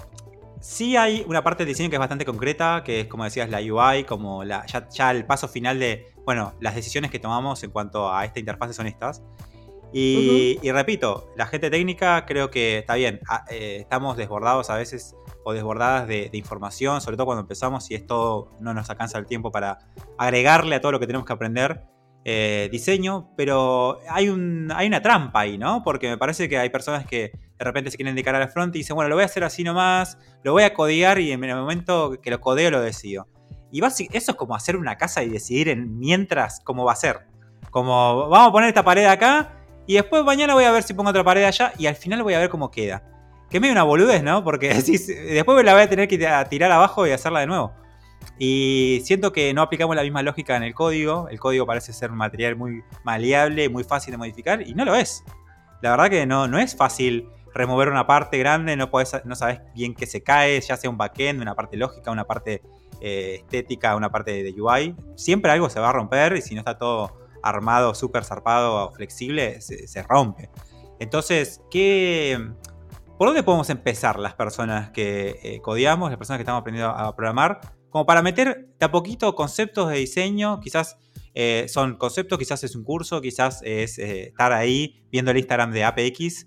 [0.61, 3.61] sí hay una parte del diseño que es bastante concreta, que es como decías la
[3.61, 8.13] UI, como la, ya, el paso final de, bueno, las decisiones que tomamos en cuanto
[8.13, 9.23] a esta interfaz son estas.
[9.93, 15.17] Y, repito, la gente técnica creo que está bien, ah, eh, estamos desbordados a veces
[15.45, 19.51] o desbordadas de, información, sobre todo cuando empezamos y esto no nos alcanza el tiempo
[19.51, 19.79] para
[20.19, 21.83] agregarle a todo lo que tenemos que aprender
[22.25, 25.83] eh, diseño, pero hay, un, hay una trampa ahí, ¿no?
[25.83, 28.75] Porque me parece que hay personas que de repente se quieren dedicar a la front
[28.75, 31.43] y dicen, bueno, lo voy a hacer así nomás, lo voy a codear y en
[31.43, 33.27] el momento que lo codeo lo decido.
[33.73, 37.27] Y eso es como hacer una casa y decidir en mientras cómo va a ser.
[37.71, 39.55] Como, vamos a poner esta pared acá
[39.87, 42.35] y después mañana voy a ver si pongo otra pared allá y al final voy
[42.35, 43.10] a ver cómo queda.
[43.51, 44.45] Que medio una boludez, ¿no?
[44.45, 47.73] Porque después la voy a tener que tirar abajo y hacerla de nuevo.
[48.39, 51.29] Y siento que no aplicamos la misma lógica en el código.
[51.29, 54.95] El código parece ser un material muy maleable, muy fácil de modificar, y no lo
[54.95, 55.25] es.
[55.83, 58.91] La verdad que no, no es fácil remover una parte grande, no,
[59.25, 62.63] no sabes bien qué se cae, ya sea un backend, una parte lógica, una parte
[63.01, 64.95] eh, estética, una parte de UI.
[65.17, 68.93] Siempre algo se va a romper y si no está todo armado, súper zarpado o
[68.93, 70.51] flexible, se, rompe.
[70.99, 72.39] Entonces, ¿qué,
[73.21, 77.61] ¿por dónde podemos empezar las personas que eh, las personas que estamos aprendiendo a programar?
[77.91, 80.97] Como para meter de a poquito conceptos de diseño, quizás
[81.35, 85.71] eh, son conceptos, quizás es un curso, quizás es eh, estar ahí viendo el Instagram
[85.71, 86.47] de APX,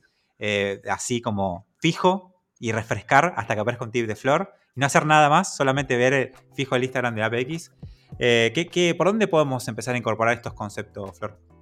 [0.89, 4.55] así como fijo y refrescar hasta que aparezca un tip de flor.
[4.75, 7.71] Y no hacer nada más, solamente ver fijo el Instagram de APX.
[8.17, 11.52] ¿qué, por dónde podemos empezar a incorporar estos conceptos, Flor?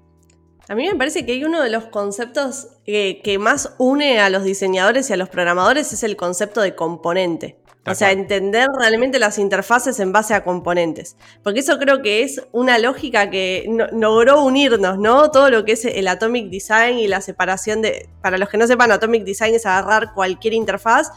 [0.71, 4.45] A mí me parece que hay uno de los conceptos que, más une a los
[4.45, 7.57] diseñadores y a los programadores es el concepto de componente.
[7.85, 11.17] o sea, entender realmente las interfaces en base a componentes.
[11.43, 15.29] Porque eso creo que es una lógica que logró unirnos, ¿no?
[15.29, 18.07] Todo lo que es el Atomic Design y la separación de.
[18.21, 21.11] Para los que no sepan, Atomic Design es agarrar cualquier interfaz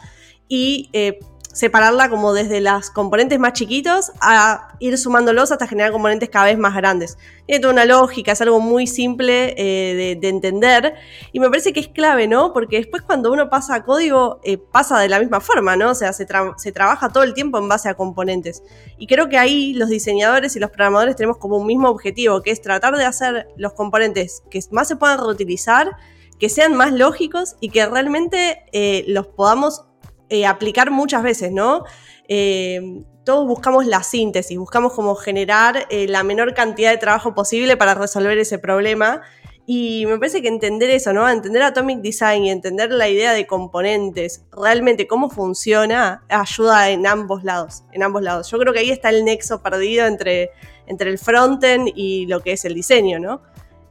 [0.48, 1.20] y eh,
[1.55, 6.59] separarla como desde los componentes más chiquitos a ir sumándolos hasta generar componentes cada vez
[6.59, 7.16] más grandes.
[7.46, 10.94] Tiene toda una lógica, es algo muy simple eh, de, entender
[11.32, 12.52] y me parece que es clave, ¿no?
[12.52, 15.90] Porque después cuando uno pasa a código eh, pasa de la misma forma, ¿no?
[15.90, 16.26] O sea, se,
[16.57, 18.62] se, trabaja todo el tiempo en base a componentes.
[18.98, 22.50] Y creo que ahí los diseñadores y los programadores tenemos como un mismo objetivo, que
[22.50, 25.96] es tratar de hacer los componentes que más se puedan reutilizar,
[26.40, 29.84] que sean más lógicos y que realmente eh, los podamos
[30.29, 31.85] eh, aplicar muchas veces, ¿no?
[32.29, 37.77] Eh, todos buscamos la síntesis, buscamos como generar eh, la menor cantidad de trabajo posible
[37.77, 39.22] para resolver ese problema.
[39.66, 41.27] Y me parece que entender eso, ¿no?
[41.27, 47.45] Entender Atomic Design y entender la idea de componentes, realmente cómo funciona, ayuda en ambos
[47.45, 48.51] lados, en ambos lados.
[48.51, 50.51] Yo creo que ahí está el nexo perdido entre,
[50.87, 53.41] entre el frontend y lo que es el diseño, ¿no?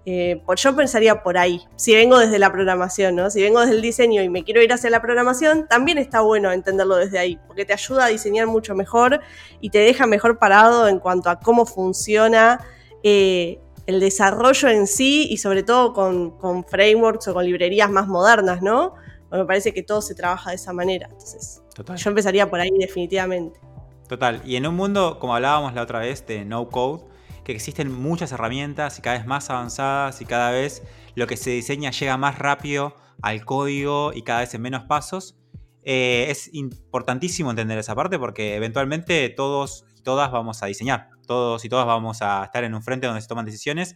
[0.05, 3.29] Eh, pues yo pensaría por ahí, si vengo desde la programación, ¿no?
[3.29, 6.51] Si vengo desde el diseño y me quiero ir hacia la programación, también está bueno
[6.51, 9.21] entenderlo desde ahí, porque te ayuda a diseñar mucho mejor
[9.61, 12.59] y te deja mejor parado en cuanto a cómo funciona
[13.01, 18.61] eh, el desarrollo en sí y sobre todo con, frameworks o con librerías más modernas,
[18.61, 18.95] ¿no?
[19.31, 21.07] me parece que todo se trabaja de esa manera.
[21.09, 21.63] Entonces,
[21.95, 23.59] yo empezaría por ahí definitivamente.
[24.07, 24.41] Total.
[24.45, 27.03] Y en un mundo, como hablábamos la otra vez, de no code,
[27.43, 30.83] que existen muchas herramientas y cada vez más avanzadas y cada vez
[31.15, 35.37] lo que se diseña llega más rápido al código y cada vez en menos pasos.
[35.83, 41.65] Eh, es importantísimo entender esa parte porque eventualmente todos y todas vamos a diseñar, todos
[41.65, 43.95] y todas vamos a estar en un frente donde se toman decisiones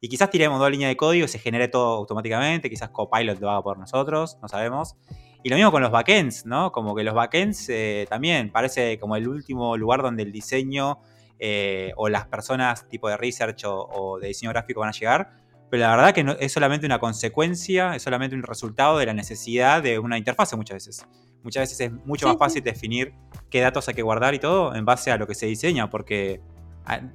[0.00, 3.50] y quizás tiremos dos líneas de código y se genere todo automáticamente, quizás Copilot lo
[3.50, 4.96] haga por nosotros, no sabemos.
[5.42, 6.72] Y lo mismo con los backends, ¿no?
[6.72, 10.98] Como que los backends eh, también parece como el último lugar donde el diseño
[11.38, 15.30] eh, o las personas tipo de research o, de diseño gráfico van a llegar.
[15.70, 19.82] Pero la verdad que es solamente una consecuencia, es solamente un resultado de la necesidad
[19.82, 21.06] de una interfase muchas veces.
[21.42, 23.14] Muchas veces es mucho más fácil definir
[23.50, 26.40] qué datos hay que guardar y todo en base a lo que se diseña, porque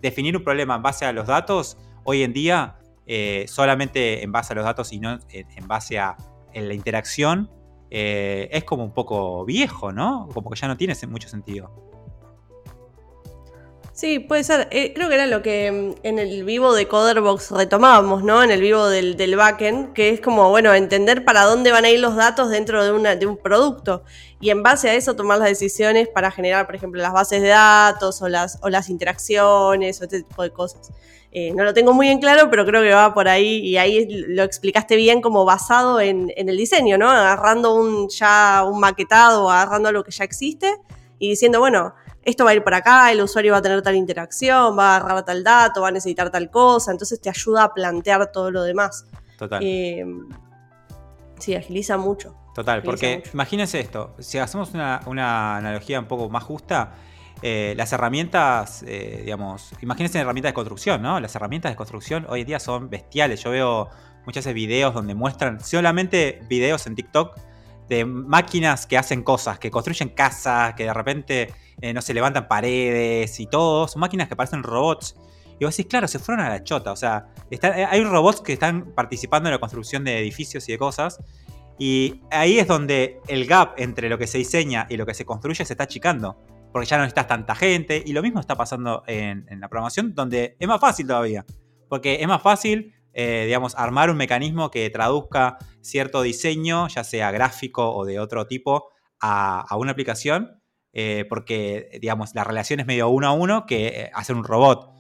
[0.02, 4.54] definir un problema en base a los datos, hoy en día, eh, solamente en base
[4.54, 6.16] a los datos y no en, base a
[6.54, 7.50] la interacción,
[7.90, 10.28] eh, es como un poco viejo, ¿no?
[10.34, 11.93] Como que ya no tiene mucho sentido.
[13.94, 14.68] Sí, puede ser.
[14.72, 18.42] Eh, creo que era lo que mm, en el vivo de Coderbox retomábamos, ¿no?
[18.42, 21.92] En el vivo del, del, backend, que es como, bueno, entender para dónde van a
[21.92, 24.04] ir los datos dentro de, una, de un producto.
[24.42, 27.50] Y en base a eso tomar las decisiones para generar, por ejemplo, las bases de
[27.50, 30.92] datos o las, o las interacciones o este tipo de cosas.
[31.32, 34.08] Eh, no lo tengo muy en claro, pero creo que va por ahí y ahí
[34.10, 37.12] lo explicaste bien como basado en, en el diseño, ¿no?
[37.12, 40.80] Agarrando un ya un maquetado, agarrando lo que ya existe
[41.20, 41.94] y diciendo, bueno,
[42.24, 44.98] esto va a ir por acá, el usuario va a tener tal interacción, va a
[44.98, 48.64] agarrar tal dato, va a necesitar tal cosa, entonces te ayuda a plantear todo lo
[48.64, 49.06] demás.
[49.38, 49.62] Total.
[49.64, 50.06] Eh,
[51.40, 52.36] sí, agiliza mucho.
[52.54, 56.94] Total, porque imagínense esto, si hacemos una, analogía un poco más justa,
[57.42, 61.20] eh, las herramientas, eh, digamos, imagínense herramientas de construcción, ¿no?
[61.20, 63.44] Las herramientas de construcción hoy en día son bestiales.
[63.44, 63.90] Yo veo
[64.26, 67.36] muchas veces videos donde muestran, solamente videos en TikTok,
[67.94, 72.48] de máquinas que hacen cosas, que construyen casas, que de repente eh, no se levantan
[72.48, 73.88] paredes y todo.
[73.88, 75.16] Son máquinas que parecen robots.
[75.60, 76.92] Y vos decís, claro, se fueron a la chota.
[76.92, 80.78] O sea, eh, hay robots que están participando en la construcción de edificios y de
[80.78, 81.20] cosas.
[81.78, 85.26] Y ahí es donde el gap entre lo que se diseña y lo que se
[85.26, 86.38] construye se está achicando.
[86.72, 88.02] Porque ya no necesitas tanta gente.
[88.04, 91.46] Y lo mismo está pasando en, la programación, donde es más fácil todavía.
[91.90, 97.32] Porque es más fácil, eh, digamos, armar un mecanismo que traduzca cierto diseño, ya sea
[97.32, 98.90] gráfico o de otro tipo,
[99.20, 100.62] a, una aplicación
[100.92, 104.92] eh, porque, digamos, la relación es medio uno a uno que eh, hacer un robot.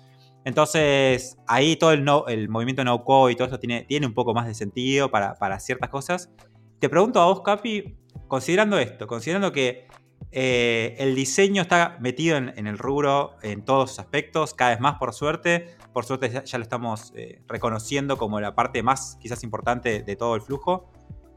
[0.45, 4.47] Entonces, ahí todo el, movimiento no code y todo eso tiene, tiene un poco más
[4.47, 6.31] de sentido para, ciertas cosas.
[6.79, 7.97] Te pregunto a vos, Capi,
[8.27, 9.87] considerando esto, considerando que
[10.33, 14.95] eh, el diseño está metido en, el rubro en todos sus aspectos, cada vez más
[14.95, 15.77] por suerte.
[15.93, 17.13] Por suerte ya, lo estamos
[17.47, 20.89] reconociendo como la parte más quizás importante de todo el flujo.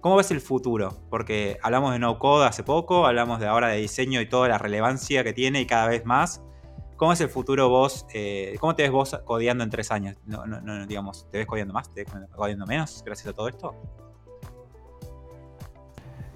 [0.06, 0.96] ¿Cómo ves el futuro?
[1.10, 4.56] Porque hablamos de no code hace poco, hablamos de ahora de diseño y toda la
[4.56, 6.42] relevancia que tiene y cada vez más.
[6.96, 8.06] ¿Cómo es el futuro vos?
[8.14, 10.16] Eh, ¿Cómo te ves vos codeando en tres años?
[10.24, 11.92] No, no, no, digamos, ¿te ves codeando más?
[11.92, 13.74] ¿Te ves codeando menos gracias a todo esto?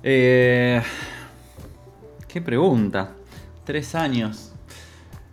[0.02, 0.82] Eh,
[2.32, 3.12] qué pregunta.
[3.64, 4.52] Tres años.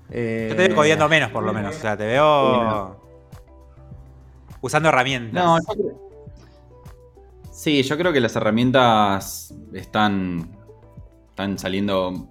[0.09, 1.75] Eh, Yo te veo codeando menos, por lo menos.
[1.75, 3.01] O sea, te veo
[4.61, 5.43] usando herramientas.
[5.43, 6.07] No, yo
[7.51, 10.55] Sí, yo creo que las herramientas están,
[11.29, 12.29] están saliendo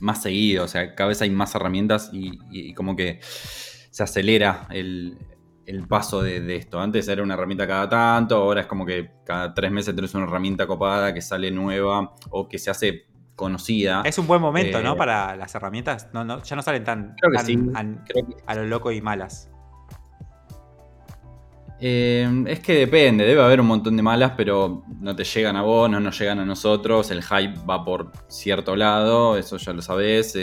[0.00, 5.16] más seguido, o sea, cada vez hay más herramientas y, como que se acelera el,
[5.88, 6.80] paso de, esto.
[6.80, 10.24] Antes era una herramienta cada tanto, ahora es como que cada tres meses tenés una
[10.24, 14.02] herramienta copada que sale nueva o que se hace conocida.
[14.04, 14.94] Es un buen momento, ¿no?
[14.94, 16.08] Eh, Para las herramientas.
[16.12, 17.16] No, ya no salen tan,
[18.46, 19.50] a lo loco y malas.
[21.80, 25.62] Eh, es que depende, debe haber un montón de malas, pero no te llegan a
[25.62, 27.10] vos, no nos llegan a nosotros.
[27.10, 30.38] El hype va por cierto lado, eso ya lo sabés.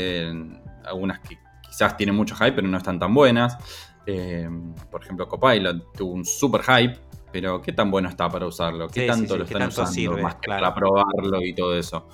[0.85, 3.57] algunas que quizás tienen mucho hype, pero no están tan buenas.
[4.05, 4.49] Eh,
[4.89, 6.99] por ejemplo, Copilot tuvo un super hype,
[7.31, 8.87] pero ¿qué tan bueno está para usarlo?
[8.87, 12.07] ¿Qué tanto lo están usando más para probarlo y todo eso?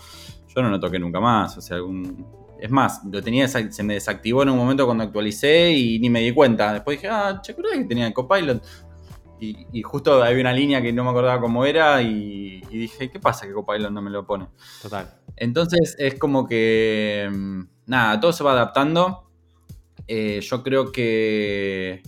[0.58, 1.56] Yo no lo toqué nunca más.
[1.56, 1.78] O sea,
[2.60, 6.22] Es más, lo tenía, se me desactivó en un momento cuando actualicé y ni me
[6.22, 6.74] di cuenta.
[6.74, 8.64] Después dije, ah, che, que tenía Copilot?
[9.40, 13.46] Y, justo había una línea que no me acordaba cómo era y, dije, ¿qué pasa
[13.46, 14.48] que Copilot no me lo pone?
[14.82, 15.14] Total.
[15.36, 19.30] Entonces es como que, mm, nada, todo se va adaptando.
[20.08, 22.02] Eh, yo creo que,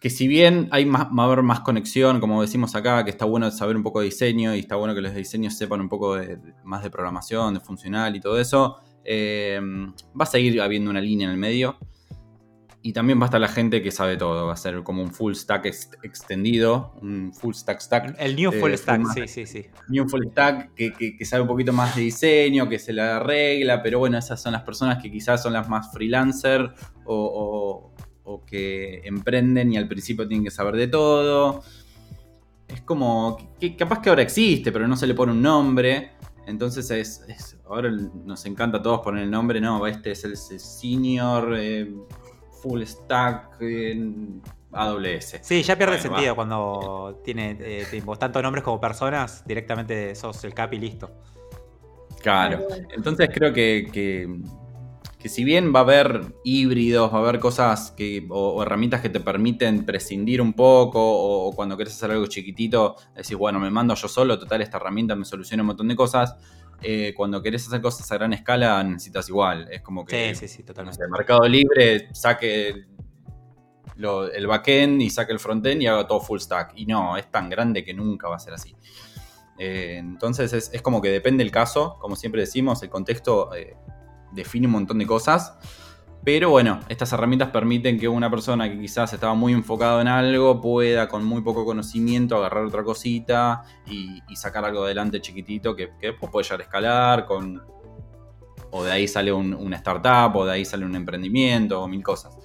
[0.00, 3.26] que si bien hay más, va a haber más conexión, como decimos acá, que está
[3.26, 6.16] bueno saber un poco de diseño y está bueno que los diseños sepan un poco
[6.64, 9.60] más de programación, de funcional y todo eso, eh,
[10.18, 11.78] va a seguir habiendo una línea en el medio
[12.82, 15.12] Y también va a estar la gente que sabe todo, va a ser como un
[15.12, 15.66] full stack
[16.02, 18.16] extendido, un full stack stack.
[18.18, 19.66] El new full eh, stack, sí, sí, sí.
[19.88, 23.82] New full stack que, que, sabe un poquito más de diseño, que se la arregla,
[23.82, 26.72] pero bueno, esas son las personas que quizás son las más freelancer
[27.04, 27.94] o, o,
[28.46, 31.62] que emprenden y al principio tienen que saber de todo.
[32.68, 36.12] Es como, que capaz que ahora existe, pero no se le pone un nombre.
[36.46, 41.54] Entonces es, ahora nos encanta a todos poner el nombre, no, este es el senior
[41.56, 41.92] eh,
[42.62, 44.42] full stack en
[44.72, 45.40] AWS.
[45.42, 50.72] Sí, ya pierde sentido cuando tiene eh, tantos nombres como personas, directamente sos el cap
[50.72, 51.10] y listo.
[52.20, 54.28] Claro, entonces creo que, que,
[55.28, 59.20] si bien va a haber híbridos, va a haber cosas que, o, herramientas que te
[59.20, 64.08] permiten prescindir un poco, o, cuando quieres hacer algo chiquitito, decís, bueno, me mando yo
[64.08, 66.36] solo, total, esta herramienta me soluciona un montón de cosas.
[66.82, 69.68] Eh, cuando querés hacer cosas a gran escala necesitas igual.
[69.70, 71.04] Es como que sí, sí, sí, totalmente.
[71.04, 72.86] el Mercado Libre saque
[74.34, 76.72] el backend y saque el frontend y haga todo full stack.
[76.76, 78.74] Y no, es tan grande que nunca va a ser así.
[79.58, 83.76] Eh, entonces es, como que depende el caso, como siempre decimos, el contexto eh,
[84.32, 85.54] define un montón de cosas.
[86.22, 90.60] Pero bueno, estas herramientas permiten que una persona que quizás estaba muy enfocado en algo
[90.60, 96.30] pueda con muy poco conocimiento agarrar otra cosita y, sacar algo adelante chiquitito que, después
[96.30, 97.62] puede llegar a escalar con...
[98.72, 102.04] O de ahí sale un, una startup, o de ahí sale un emprendimiento, o mil
[102.04, 102.38] cosas.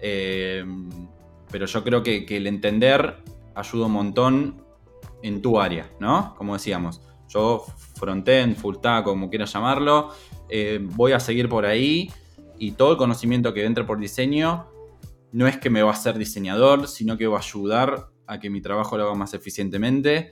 [0.00, 0.64] Eh,
[1.50, 3.22] pero yo creo que, el entender
[3.54, 4.64] ayuda un montón
[5.22, 6.34] en tu área, ¿no?
[6.36, 7.64] Como decíamos, yo
[7.94, 10.10] frontend, full stack, como quieras llamarlo,
[10.48, 12.10] eh, voy a seguir por ahí
[12.58, 14.66] y todo el conocimiento que entre por diseño
[15.32, 18.50] no es que me va a hacer diseñador, sino que va a ayudar a que
[18.50, 20.30] mi trabajo lo haga más eficientemente,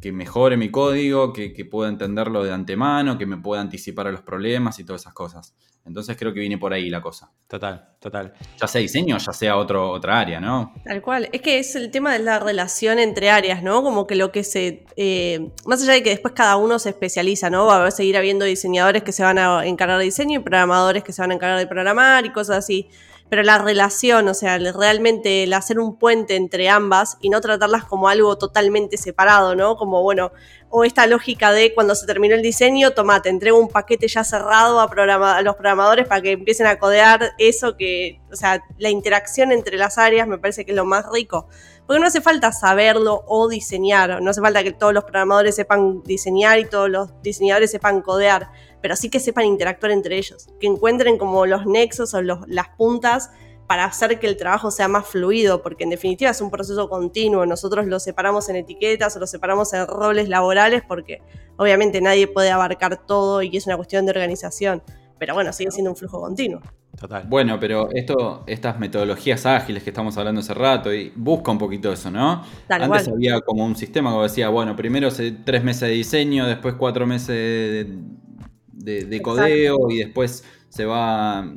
[0.00, 4.22] que mejore mi código, que, pueda entenderlo de antemano, que me pueda anticipar a los
[4.22, 5.54] problemas y todas esas cosas.
[5.84, 7.30] Entonces creo que viene por ahí la cosa.
[7.48, 8.32] Total, total.
[8.60, 10.72] Ya sea diseño, ya sea otro, otra área, ¿no?
[10.84, 11.28] Tal cual.
[11.32, 13.82] Es que es el tema de la relación entre áreas, ¿no?
[13.82, 14.86] Como que lo que se...
[14.96, 17.66] Eh, más allá de que después cada uno se especializa, ¿no?
[17.66, 21.12] Va a seguir habiendo diseñadores que se van a encargar de diseño y programadores que
[21.12, 22.88] se van a encargar de programar y cosas así
[23.32, 27.86] pero la relación, o sea, realmente el hacer un puente entre ambas y no tratarlas
[27.86, 29.76] como algo totalmente separado, ¿no?
[29.76, 30.32] Como, bueno,
[30.68, 34.22] o esta lógica de cuando se terminó el diseño, toma, te entrego un paquete ya
[34.22, 38.90] cerrado a, a los programadores para que empiecen a codear eso que, o sea, la
[38.90, 41.48] interacción entre las áreas me parece que es lo más rico.
[41.86, 46.02] Porque no hace falta saberlo o diseñar, no hace falta que todos los programadores sepan
[46.02, 48.50] diseñar y todos los diseñadores sepan codear
[48.82, 53.30] pero sí que sepan interactuar entre ellos, que encuentren como los nexos o las puntas
[53.68, 57.46] para hacer que el trabajo sea más fluido, porque en definitiva es un proceso continuo.
[57.46, 61.22] Nosotros lo separamos en etiquetas o lo separamos en roles laborales, porque
[61.56, 64.82] obviamente nadie puede abarcar todo y es una cuestión de organización.
[65.18, 66.60] Pero bueno, sigue siendo un flujo continuo.
[67.00, 67.24] Total.
[67.26, 71.90] Bueno, pero esto, estas metodologías ágiles que estamos hablando hace rato, y busca un poquito
[71.90, 72.44] eso, ¿no?
[72.68, 75.08] Antes había como un sistema que decía, bueno, primero
[75.44, 77.86] tres meses de diseño, después cuatro meses de
[78.72, 81.54] de, codeo y después se va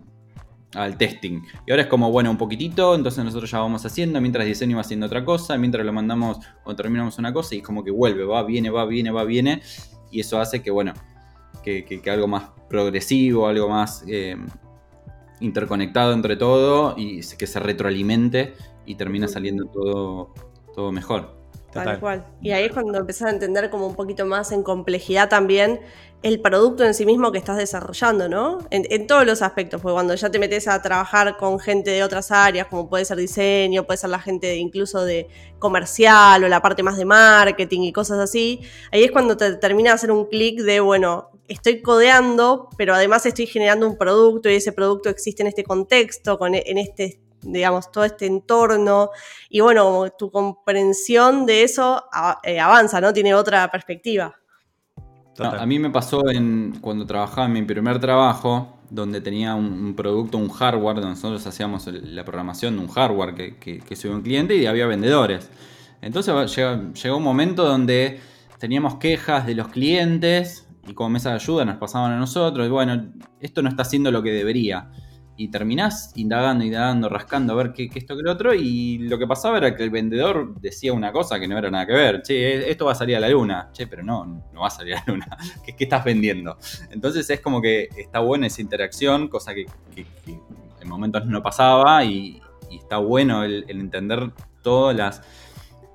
[0.74, 1.42] al testing.
[1.66, 4.82] Y ahora es como, bueno, un poquitito, entonces nosotros ya vamos haciendo, mientras diseño va
[4.82, 8.26] haciendo otra cosa, mientras lo mandamos o terminamos una cosa y es como que vuelve,
[8.26, 9.62] va, viene, va, viene, va, viene.
[10.12, 10.94] Y eso hace que, bueno,
[11.64, 14.36] que, algo más progresivo, algo más eh,
[15.40, 18.54] interconectado entre todo y que se retroalimente
[18.86, 20.34] y termina saliendo todo,
[20.74, 21.45] todo mejor.
[21.84, 22.26] Tal cual.
[22.42, 25.82] Y ahí es cuando empezás a entender como un poquito más en complejidad también
[26.24, 28.58] el producto en sí mismo que estás desarrollando, ¿no?
[28.72, 32.32] En, todos los aspectos, porque cuando ya te metes a trabajar con gente de otras
[32.32, 35.28] áreas, como puede ser diseño, puede ser la gente incluso de
[35.60, 38.62] comercial o la parte más de marketing y cosas así,
[38.92, 43.26] ahí es cuando te termina de hacer un clic de, bueno, estoy codeando, pero además
[43.28, 47.92] estoy generando un producto y ese producto existe en este contexto, con, en este digamos,
[47.92, 49.12] todo este entorno.
[49.50, 52.04] Y bueno, tu comprensión de eso
[52.44, 53.14] eh, avanza, ¿no?
[53.14, 54.36] Tiene otra perspectiva.
[55.40, 60.38] a mí me pasó en, cuando trabajaba en mi primer trabajo, donde tenía un, producto,
[60.38, 64.56] un hardware, donde nosotros hacíamos la programación de un hardware que, que, que un cliente
[64.56, 65.50] y había vendedores.
[66.02, 68.20] Entonces llegó, un momento donde
[68.60, 72.70] teníamos quejas de los clientes y como mesa de ayuda nos pasaban a nosotros y
[72.70, 74.92] bueno, esto no está haciendo lo que debería
[75.38, 78.54] y terminás indagando, indagando, rascando a ver qué, esto que lo otro.
[78.54, 81.86] Y lo que pasaba era que el vendedor decía una cosa que no era nada
[81.86, 82.22] que ver.
[82.22, 83.70] Che, esto va a salir a la luna.
[83.74, 85.38] Che, pero no, no va a salir a la luna.
[85.66, 86.58] ¿Qué, estás vendiendo?
[86.90, 89.66] Entonces es como que está buena esa interacción, cosa que,
[89.96, 92.04] en momentos no pasaba.
[92.04, 94.32] Y, está bueno el, entender
[94.62, 95.22] todas las,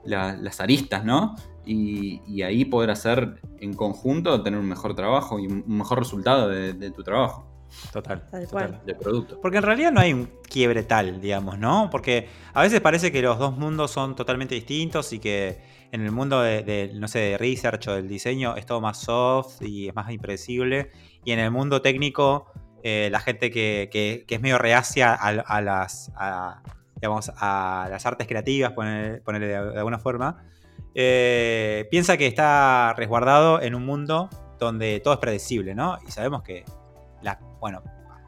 [0.05, 1.35] las, aristas, ¿no?
[1.65, 6.91] Y, ahí poder hacer en conjunto, tener un mejor trabajo y un mejor resultado de
[6.91, 7.50] tu trabajo.
[7.93, 8.29] Total.
[8.31, 8.81] Tal total.
[8.85, 9.41] de producto.
[9.41, 11.89] Porque en realidad no hay un quiebre tal, digamos, ¿no?
[11.91, 15.63] Porque a veces parece que los dos mundos son totalmente distintos y que
[15.93, 18.99] en el mundo de, de, no sé, de research o del diseño es todo más
[18.99, 20.91] soft y es más impredecible.
[21.25, 22.47] Y en el mundo técnico,
[22.83, 26.63] eh, la gente que, que- que es medio reacia a, a las, a,
[26.97, 30.45] digamos, a las artes creativas, poner- ponerle de, de alguna forma,
[30.95, 35.99] eh, piensa que está resguardado en un mundo donde todo es predecible, ¿no?
[36.07, 36.65] Y sabemos que,
[37.23, 37.83] la, bueno,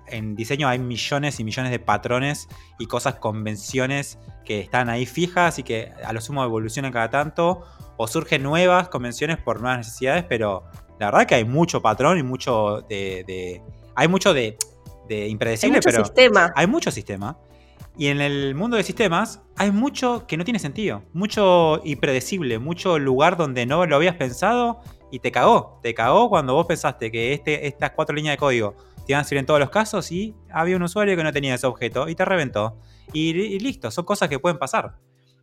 [0.08, 5.58] en diseño hay millones y millones de patrones y cosas, convenciones que están ahí fijas
[5.58, 7.64] y que a lo sumo evolucionan cada tanto
[7.96, 10.64] o surgen nuevas convenciones por nuevas necesidades, pero
[10.98, 13.24] la verdad que hay mucho patrón y mucho de...
[13.26, 13.62] de-
[13.94, 14.56] hay mucho de,
[15.08, 16.52] de Hay impredecible, mucho pero sistema.
[16.56, 17.36] hay mucho sistema.
[17.98, 22.98] Y en el mundo de sistemas hay mucho que no tiene sentido, mucho impredecible, mucho
[22.98, 24.80] lugar donde no lo habías pensado
[25.12, 25.78] y te cagó.
[25.82, 28.74] Te cagó cuando vos pensaste que este, estas cuatro líneas de código
[29.06, 31.54] te iban a servir en todos los casos y había un usuario que no tenía
[31.54, 32.78] ese objeto y te reventó.
[33.12, 34.96] Y, listo, son cosas que pueden pasar.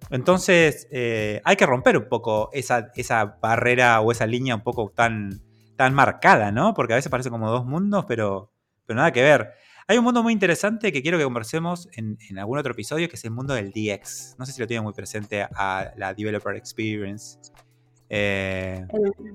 [0.09, 4.91] Entonces eh, hay que romper un poco esa, esa barrera o esa línea un poco
[4.95, 5.39] tan,
[5.75, 6.73] tan marcada, ¿no?
[6.73, 8.51] Porque a veces parece como dos mundos, pero,
[8.87, 9.51] pero nada que ver.
[9.87, 13.17] Hay un mundo muy interesante que quiero que conversemos en, en algún otro episodio, que
[13.17, 14.35] es el mundo del DX.
[14.39, 17.37] No sé si lo tiene muy presente a la Developer Experience
[18.09, 18.85] eh,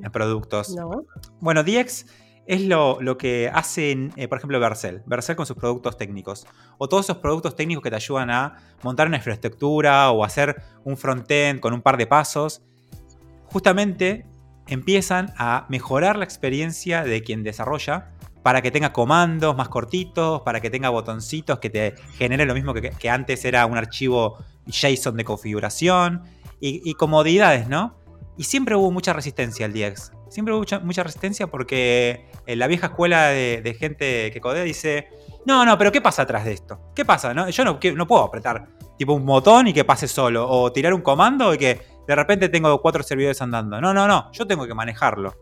[0.02, 0.74] en productos.
[0.74, 1.04] No.
[1.40, 2.06] Bueno, DX
[2.46, 5.02] es lo, lo que hacen, eh, por ejemplo, Vercel.
[5.06, 6.46] Vercel con sus productos técnicos.
[6.78, 10.96] O todos esos productos técnicos que te ayudan a montar una infraestructura o hacer un
[10.96, 12.62] frontend con un par de pasos.
[13.46, 14.26] Justamente
[14.66, 18.10] empiezan a mejorar la experiencia de quien desarrolla
[18.42, 22.74] para que tenga comandos más cortitos, para que tenga botoncitos que te generen lo mismo
[22.74, 26.22] que, que antes era un archivo JSON de configuración
[26.60, 28.03] y, y comodidades, ¿no?
[28.36, 30.12] Y siempre hubo mucha resistencia al DX.
[30.28, 35.08] Siempre hubo mucha, resistencia porque eh, la vieja escuela de, gente que codea dice,
[35.46, 36.80] no, no, pero ¿qué pasa atrás de esto?
[36.94, 37.32] ¿Qué pasa?
[37.32, 37.48] No?
[37.50, 38.66] Yo no, puedo apretar
[38.98, 42.48] tipo un botón y que pase solo, o tirar un comando y que de repente
[42.48, 43.80] tengo cuatro servidores andando.
[43.80, 45.34] No, no, no, yo tengo que manejarlo.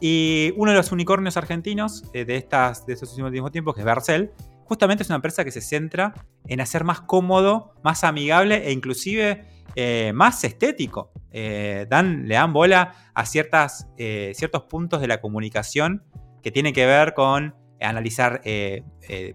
[0.00, 4.30] Y uno de los unicornios argentinos eh, de, estos últimos tiempos, que es Vercel,
[4.64, 6.14] justamente es una empresa que se centra
[6.46, 9.44] en hacer más cómodo, más amigable e inclusive
[9.76, 11.12] eh, más estético.
[11.30, 16.02] Eh, dan, le dan bola a ciertas, eh, ciertos puntos de la comunicación
[16.42, 18.40] que tienen que ver con analizar,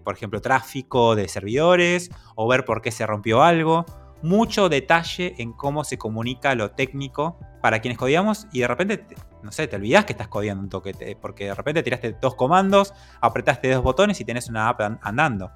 [0.04, 3.86] por ejemplo, tráfico de servidores o ver por qué se rompió algo.
[4.22, 9.16] Mucho detalle en cómo se comunica lo técnico para quienes codiamos y de repente, te-
[9.42, 12.94] no sé, te olvidás que estás codiando un toque, porque de repente tiraste dos comandos,
[13.20, 15.50] apretaste dos botones y tenés una app an- andando.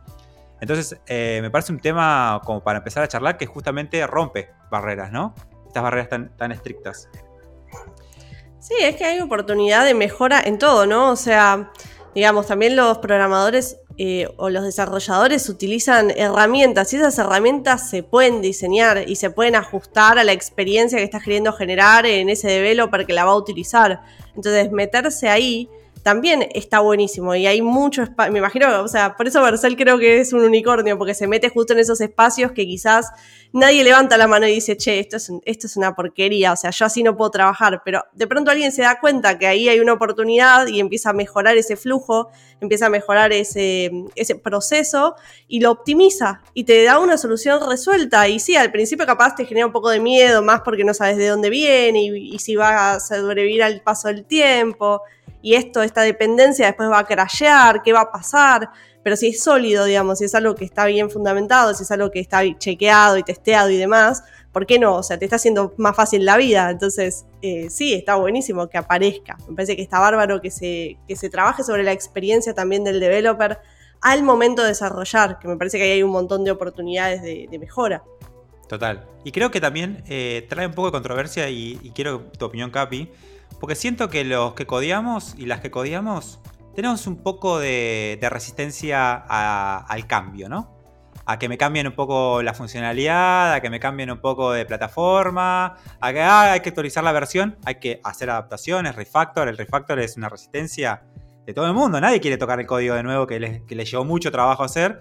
[0.61, 5.13] Entonces, eh, me parece un tema como para empezar a charlar que justamente rompe barreras,
[5.13, 5.35] ¿no?
[5.67, 7.09] Estas barreras tan, estrictas.
[8.59, 11.11] Sí, es que hay oportunidad de mejora en todo, ¿no?
[11.11, 11.71] O sea,
[12.15, 18.43] digamos, también los programadores eh, o los desarrolladores utilizan herramientas y esas herramientas se pueden
[18.43, 23.07] diseñar y se pueden ajustar a la experiencia que estás queriendo generar en ese developer
[23.07, 24.03] que la va a utilizar.
[24.35, 25.69] Entonces, meterse ahí
[26.07, 29.99] también está buenísimo y hay mucho espacio, me imagino, o sea, por eso Vercel creo
[29.99, 33.11] que es un unicornio, porque se mete justo en esos espacios que quizás
[33.53, 36.71] nadie levanta la mano y dice, che, esto es, esto es una porquería, o sea,
[36.71, 39.81] yo así no puedo trabajar, pero de pronto alguien se da cuenta que ahí hay
[39.81, 42.29] una oportunidad y empieza a mejorar ese flujo,
[42.61, 45.17] empieza a mejorar ese, ese proceso
[45.49, 48.29] y lo optimiza y te da una solución resuelta.
[48.29, 51.17] Y sí, al principio capaz te genera un poco de miedo, más porque no sabes
[51.17, 55.03] de dónde viene y, y si va a sobrevivir al paso del tiempo.
[55.43, 58.71] Y esto, esta dependencia después va a crashear, qué va a pasar.
[59.03, 62.11] Pero si es sólido, digamos, si es algo que está bien fundamentado, si es algo
[62.11, 64.97] que está chequeado y testeado y demás, ¿por qué no?
[64.97, 66.71] O sea, te está haciendo más fácil la vida.
[66.71, 69.37] Entonces, eh, sí, está buenísimo que aparezca.
[69.49, 72.99] Me parece que está bárbaro que se, que se trabaje sobre la experiencia también del
[72.99, 73.61] developer
[74.01, 77.59] al momento de desarrollar, que me parece que ahí hay un montón de oportunidades de,
[77.61, 78.03] mejora.
[78.69, 79.07] Total.
[79.25, 82.71] Y creo que también eh, trae un poco de controversia y, y quiero tu opinión,
[82.71, 83.11] Capi.
[83.61, 86.41] Porque siento que los que codiamos y las que codiamos
[86.77, 90.77] tenemos un poco de, resistencia al cambio, ¿no?
[91.25, 94.67] A que me cambien un poco la funcionalidad, a que me cambien un poco de
[94.67, 99.49] plataforma, a que ah, hay que actualizar la versión, hay que hacer adaptaciones, refactor.
[99.49, 101.03] El refactor es una resistencia
[101.47, 101.99] de todo el mundo.
[101.99, 105.01] Nadie quiere tocar el código de nuevo que le, llevó mucho trabajo hacer.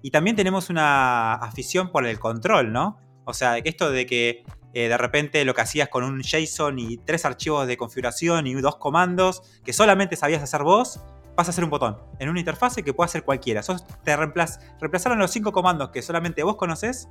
[0.00, 2.98] Y también tenemos una afición por el control, ¿no?
[3.24, 4.44] O sea, esto de que
[4.76, 8.52] eh, de repente lo que hacías con un JSON y tres archivos de configuración y
[8.52, 11.00] dos comandos que solamente sabías hacer vos,
[11.34, 13.62] pasa a ser un botón en una interfase que puede hacer cualquiera.
[13.62, 17.08] Te reemplaz- reemplazaron los cinco comandos que solamente vos conocés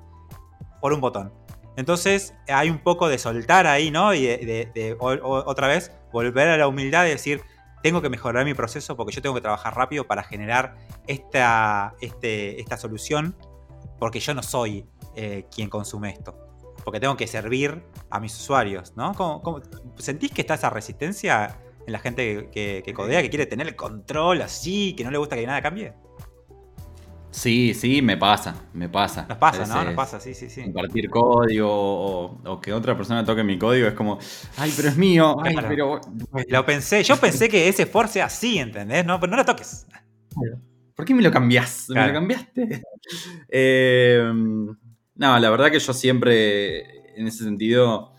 [0.80, 1.34] por un botón.
[1.76, 4.14] Entonces hay un poco de soltar ahí, ¿no?
[4.14, 7.42] Y de, otra vez volver a la humildad y decir,
[7.82, 10.76] tengo que mejorar mi proceso porque yo tengo que trabajar rápido para generar
[11.08, 13.36] esta, este, esta solución,
[14.00, 14.86] porque yo no soy
[15.16, 16.45] eh, quien consume esto.
[16.86, 19.14] Porque tengo que servir a mis usuarios, ¿no?
[19.98, 23.76] sentís que está esa resistencia en la gente que, que codea, que quiere tener el
[23.76, 25.94] control así, que no le gusta que nada cambie?
[27.36, 29.26] Sí, sí, me pasa, me pasa.
[29.28, 29.84] Nos pasa, ¿no?
[29.84, 30.64] Nos pasa, sí, sí, sí.
[30.64, 34.20] Compartir código o, que otra persona toque mi código es como,
[34.56, 36.00] ay, pero es mío, ay, pero...
[36.48, 39.06] Lo pensé, yo pensé que ese for sea así, ¿entendés?
[39.06, 39.86] No, pero no lo toques.
[40.96, 41.88] ¿Por qué me lo cambiás?
[41.90, 42.82] ¿Me lo cambiaste?
[43.50, 44.34] Eh,
[45.16, 48.12] no, la verdad que yo siempre, en ese sentido,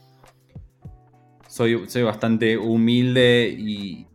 [1.48, 4.06] soy, bastante humilde y,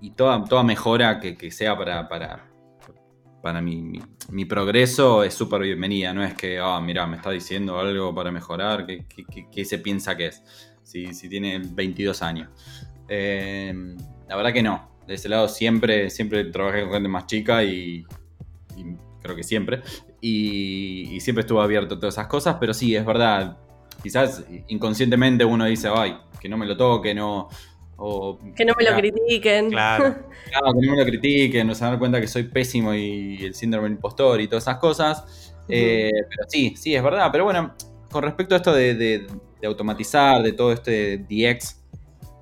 [0.00, 2.08] y, toda, toda mejora que, sea para
[3.42, 4.00] para mi,
[4.30, 6.12] mi, progreso es súper bienvenida.
[6.12, 10.26] No es que, ah, mira, me está diciendo algo para mejorar, ¿qué, se piensa que
[10.26, 10.42] es?
[10.82, 12.48] Si, si tiene 22 años.
[13.08, 13.72] Eh,
[14.28, 14.90] la verdad que no.
[15.06, 18.04] De ese lado siempre, siempre trabajé con gente más chica y,
[19.22, 19.80] creo que siempre.
[20.20, 23.56] Y, y, siempre estuve abierto a todas esas cosas, pero sí, es verdad.
[24.02, 27.48] Quizás inconscientemente uno dice, ay, que no me lo toque, no,
[28.54, 29.70] que no me lo critiquen.
[29.70, 30.04] Claro.
[30.50, 30.72] claro.
[30.72, 33.88] que no me lo critiquen, no se dan cuenta que soy pésimo y el síndrome
[33.88, 35.54] del impostor y todas esas cosas.
[35.68, 37.28] Eh, pero sí, sí, es verdad.
[37.32, 37.74] Pero bueno,
[38.10, 39.26] con respecto a esto de,
[39.64, 41.82] automatizar, de todo este DX,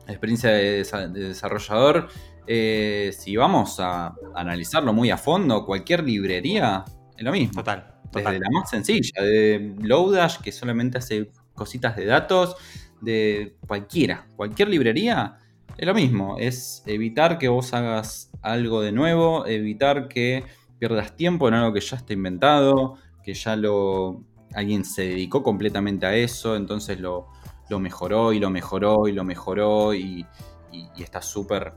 [0.09, 2.09] experiencia de, desarrollador,
[2.47, 6.85] eh, si vamos a analizarlo muy a fondo, cualquier librería
[7.17, 7.55] es lo mismo.
[7.55, 7.95] Total.
[8.13, 12.57] Desde la más sencilla, de Lodash, que solamente hace cositas de datos,
[13.01, 15.39] de cualquiera, cualquier librería,
[15.77, 20.45] es lo mismo, es evitar que vos hagas algo de nuevo, evitar que
[20.79, 26.07] pierdas tiempo en algo que ya está inventado, que ya lo alguien se dedicó completamente
[26.07, 27.29] a eso, entonces lo,
[27.79, 30.27] mejoró y lo mejoró y lo mejoró y,
[30.99, 31.73] está súper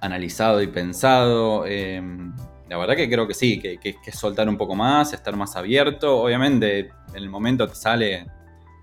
[0.00, 1.64] analizado y pensado.
[1.66, 2.34] Em,
[2.68, 5.56] la verdad que creo que sí, que, que, que, soltar un poco más, estar más
[5.56, 6.22] abierto.
[6.22, 8.26] Obviamente en el momento te sale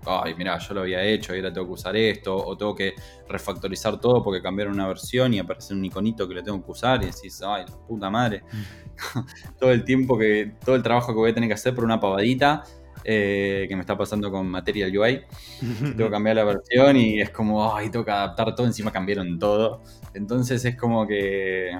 [0.06, 2.94] ay, mira, yo lo había hecho y ahora tengo que usar esto, o tengo que
[3.28, 7.02] refactorizar todo porque cambiaron una versión y aparece un iconito que lo tengo que usar
[7.02, 8.42] y decís, ay, la puta madre.
[8.52, 9.20] Mm.
[9.58, 12.00] todo el tiempo que, todo el trabajo que voy a tener que hacer por una
[12.00, 12.62] pavadita.
[13.04, 15.22] Eh, que me está pasando con Material UI.
[15.96, 19.40] tengo que cambiar la versión y es como, ay, tengo que adaptar todo, encima cambiaron
[19.40, 19.82] todo.
[20.14, 21.76] Entonces es como que,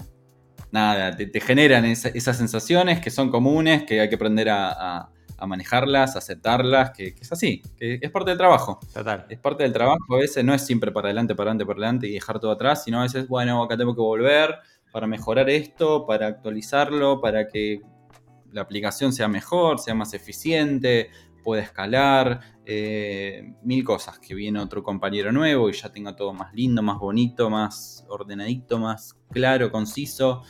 [0.73, 5.11] nada, te, generan esas sensaciones que son comunes, que hay que aprender a
[5.43, 8.79] a manejarlas, aceptarlas, que, es así, que es parte del trabajo.
[8.95, 9.27] Total.
[9.29, 12.07] Es parte del trabajo, a veces no es siempre para adelante, para adelante, para adelante
[12.07, 14.55] y dejar todo atrás, sino a veces, bueno, acá tengo que volver
[14.93, 17.81] para mejorar esto, para actualizarlo, para que
[18.53, 21.11] la aplicación sea mejor, sea más eficiente,
[21.43, 26.55] pueda escalar, eh, mil cosas, que viene otro compañero nuevo y ya tenga todo más
[26.55, 30.43] lindo, más bonito, más ordenadito, más claro, conciso.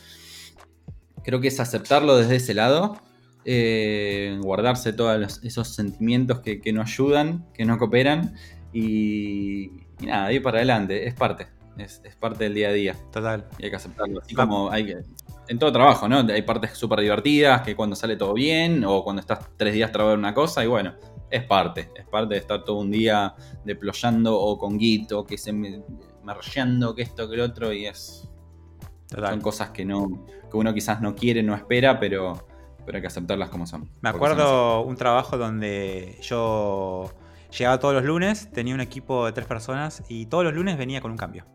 [1.23, 2.97] Creo que es aceptarlo desde ese lado
[3.45, 8.35] eh, guardarse todos esos sentimientos que, no ayudan, que no cooperan
[8.71, 11.47] y, nada, ir para adelante, es parte,
[11.77, 12.95] es, parte del día a día.
[13.11, 13.47] Total.
[13.57, 14.97] Y hay que aceptarlo, así como hay que,
[15.47, 16.19] en todo trabajo, ¿no?
[16.19, 20.19] Hay partes súper divertidas, que cuando sale todo bien o cuando estás tres días trabajando
[20.19, 20.93] una cosa y bueno,
[21.29, 25.37] es parte, es parte de estar todo un día deployando o con Git o que
[25.37, 25.53] se
[26.23, 28.29] mergeando, que esto, que el otro y es...
[29.09, 32.47] Son cosas que, no, que uno quizás no quiere, no espera, pero
[32.85, 33.89] pero hay que aceptarlas como son.
[34.01, 37.11] Me acuerdo un trabajo donde yo
[37.57, 41.01] llegaba todos los lunes, tenía un equipo de tres personas y todos los lunes venía
[41.01, 41.45] con un cambio.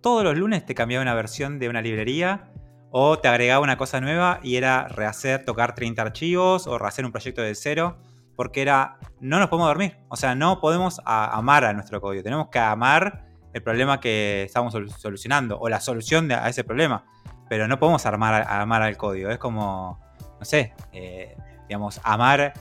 [0.00, 2.50] Todos los lunes te cambiaba una versión de una librería
[2.90, 7.12] o te agregaba una cosa nueva y era rehacer, tocar 30 archivos o rehacer un
[7.12, 7.98] proyecto de cero.
[8.36, 9.98] Porque era, no nos podemos dormir.
[10.08, 12.22] O sea, no podemos amar a nuestro código.
[12.22, 17.04] Tenemos que amar el problema que estamos solucionando o la solución a ese problema.
[17.48, 19.30] Pero no podemos armar, amar al código.
[19.30, 19.98] Es como,
[20.38, 21.36] no sé, eh,
[21.66, 22.52] digamos, amar,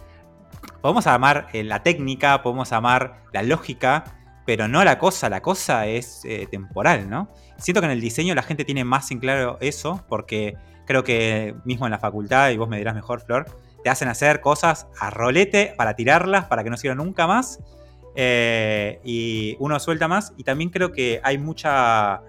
[0.82, 4.04] podemos amar eh, la técnica, podemos amar la lógica,
[4.48, 7.30] pero no la cosa, la cosa es eh, temporal, ¿no?
[7.58, 10.56] Siento que en el diseño la gente tiene más en claro eso, porque
[10.88, 13.46] creo que mismo en la facultad, y vos me dirás mejor, Flor,
[13.84, 17.60] te hacen hacer cosas a rolete para tirarlas, para que no sirvan nunca más,
[18.16, 22.24] y uno suelta más, y también creo que hay mucha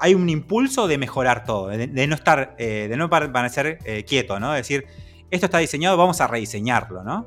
[0.00, 4.40] hay un impulso de mejorar todo, de, no estar, eh, de no permanecer eh, quieto,
[4.40, 4.54] ¿no?
[4.54, 4.86] Es decir,
[5.30, 7.26] esto está diseñado, vamos a rediseñarlo, ¿no?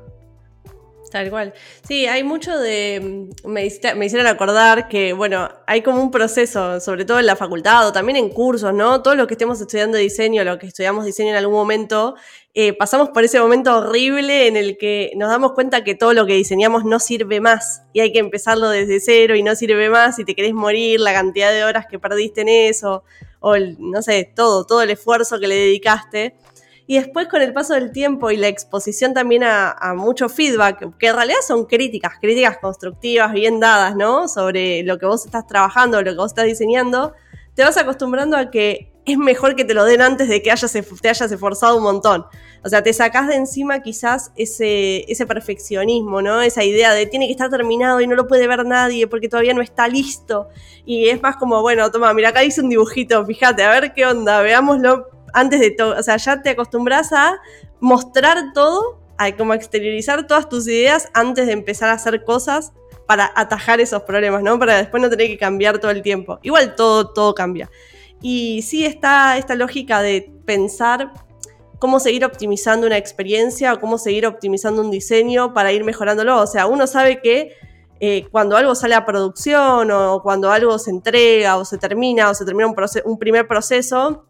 [1.14, 1.54] Tal cual.
[1.86, 3.28] Sí, hay mucho de.
[3.44, 7.86] mm, Me, hicieron acordar que, bueno, hay como un proceso, sobre todo en la facultad
[7.86, 9.00] o también en cursos, ¿no?
[9.00, 12.16] Todos los que estemos estudiando diseño, los que estudiamos diseño en algún momento,
[12.52, 16.26] eh, pasamos por ese momento horrible en el que nos damos cuenta que todo lo
[16.26, 20.18] que diseñamos no sirve más y hay que empezarlo desde cero y no sirve más
[20.18, 23.04] y te querés morir, la cantidad de horas que perdiste en eso,
[23.38, 26.34] o el- no sé, todo, todo el esfuerzo que le dedicaste.
[26.86, 31.06] Y después con el paso del tiempo y la exposición también a, mucho feedback, que
[31.08, 34.28] en realidad son críticas, críticas constructivas, bien dadas, ¿no?
[34.28, 37.14] Sobre lo que vos estás trabajando, lo que vos estás diseñando,
[37.54, 40.50] te vas acostumbrando a que es mejor que te lo den antes de que
[41.00, 42.26] te hayas esforzado un montón.
[42.64, 46.40] O sea, te sacás de encima quizás ese, ese perfeccionismo, ¿no?
[46.40, 49.54] Esa idea de tiene que estar terminado y no lo puede ver nadie porque todavía
[49.54, 50.48] no está listo.
[50.86, 54.06] Y es más como, bueno, toma, mira, acá hice un dibujito, fíjate, a ver qué
[54.06, 55.98] onda, veámoslo antes de todo.
[55.98, 57.38] O sea, ya te acostumbras a
[57.80, 62.72] mostrar todo, a como exteriorizar todas tus ideas antes de empezar a hacer cosas
[63.06, 64.58] para atajar esos problemas, ¿no?
[64.58, 66.38] Para después no tener que cambiar todo el tiempo.
[66.42, 67.70] Igual todo, todo cambia.
[68.22, 71.12] Y sí está esta lógica de pensar
[71.78, 76.40] cómo seguir optimizando una experiencia o cómo seguir optimizando un diseño para ir mejorándolo.
[76.40, 77.52] O sea, uno sabe que
[78.00, 82.34] eh, cuando algo sale a producción o cuando algo se entrega o se termina o
[82.34, 82.74] se termina un,
[83.04, 84.24] un primer proceso,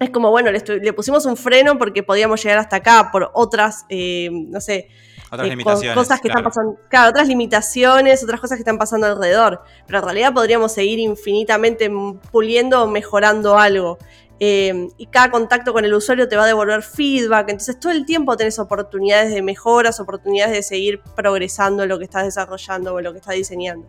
[0.00, 4.28] es como, bueno, le, pusimos un freno porque podíamos llegar hasta acá por otras, eh,
[4.32, 4.88] no sé,
[5.30, 6.40] Otras eh, co- cosas que claro.
[6.40, 9.62] están pasando, claro, otras limitaciones, otras cosas que están pasando alrededor.
[9.86, 11.90] Pero en realidad podríamos seguir infinitamente
[12.32, 13.98] puliendo o mejorando algo.
[14.40, 17.50] Eh, y cada contacto con el usuario te va a devolver feedback.
[17.50, 22.04] Entonces todo el tiempo tenés oportunidades de mejoras, oportunidades de seguir progresando en lo que
[22.04, 23.86] estás desarrollando o en lo que estás diseñando.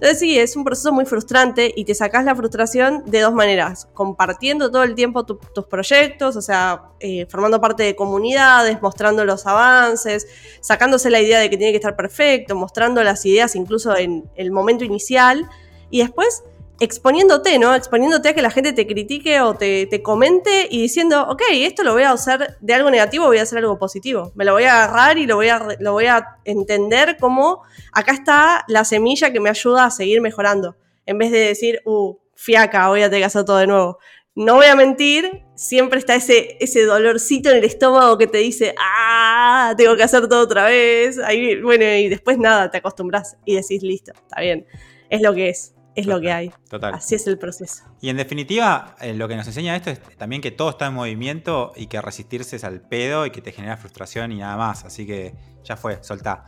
[0.00, 3.88] Entonces sí, es un proceso muy frustrante y te sacás la frustración de dos maneras,
[3.94, 9.24] compartiendo todo el tiempo tu- tus proyectos, o sea, eh, formando parte de comunidades, mostrando
[9.24, 10.28] los avances,
[10.60, 14.52] sacándose la idea de que tiene que estar perfecto, mostrando las ideas incluso en el
[14.52, 15.48] momento inicial
[15.90, 16.44] y después
[16.80, 17.74] exponiéndote, ¿no?
[17.74, 21.82] Exponiéndote a que la gente te critique o te, te comente y diciendo, ok, esto
[21.82, 24.32] lo voy a usar de algo negativo, voy a hacer algo positivo.
[24.34, 27.62] Me lo voy a agarrar y lo voy a, lo voy a entender como
[27.92, 30.76] acá está la semilla que me ayuda a seguir mejorando.
[31.06, 33.98] En vez de decir, uh, fiaca, voy a tener que todo de nuevo.
[34.34, 38.72] No voy a mentir, siempre está ese, ese dolorcito en el estómago que te dice,
[38.78, 41.18] ah, tengo que hacer todo otra vez.
[41.18, 44.64] Ahí, bueno, y después nada, te acostumbras y decís, listo, está bien.
[45.10, 46.52] Es lo que es, es lo que hay.
[46.70, 46.94] Total.
[46.94, 47.82] Así es el proceso.
[48.00, 50.94] Y en definitiva, eh, lo que nos enseña esto es también que todo está en
[50.94, 54.84] movimiento y que resistirse es al pedo y que te genera frustración y nada más.
[54.84, 55.34] Así que
[55.64, 56.44] ya fue, soltá.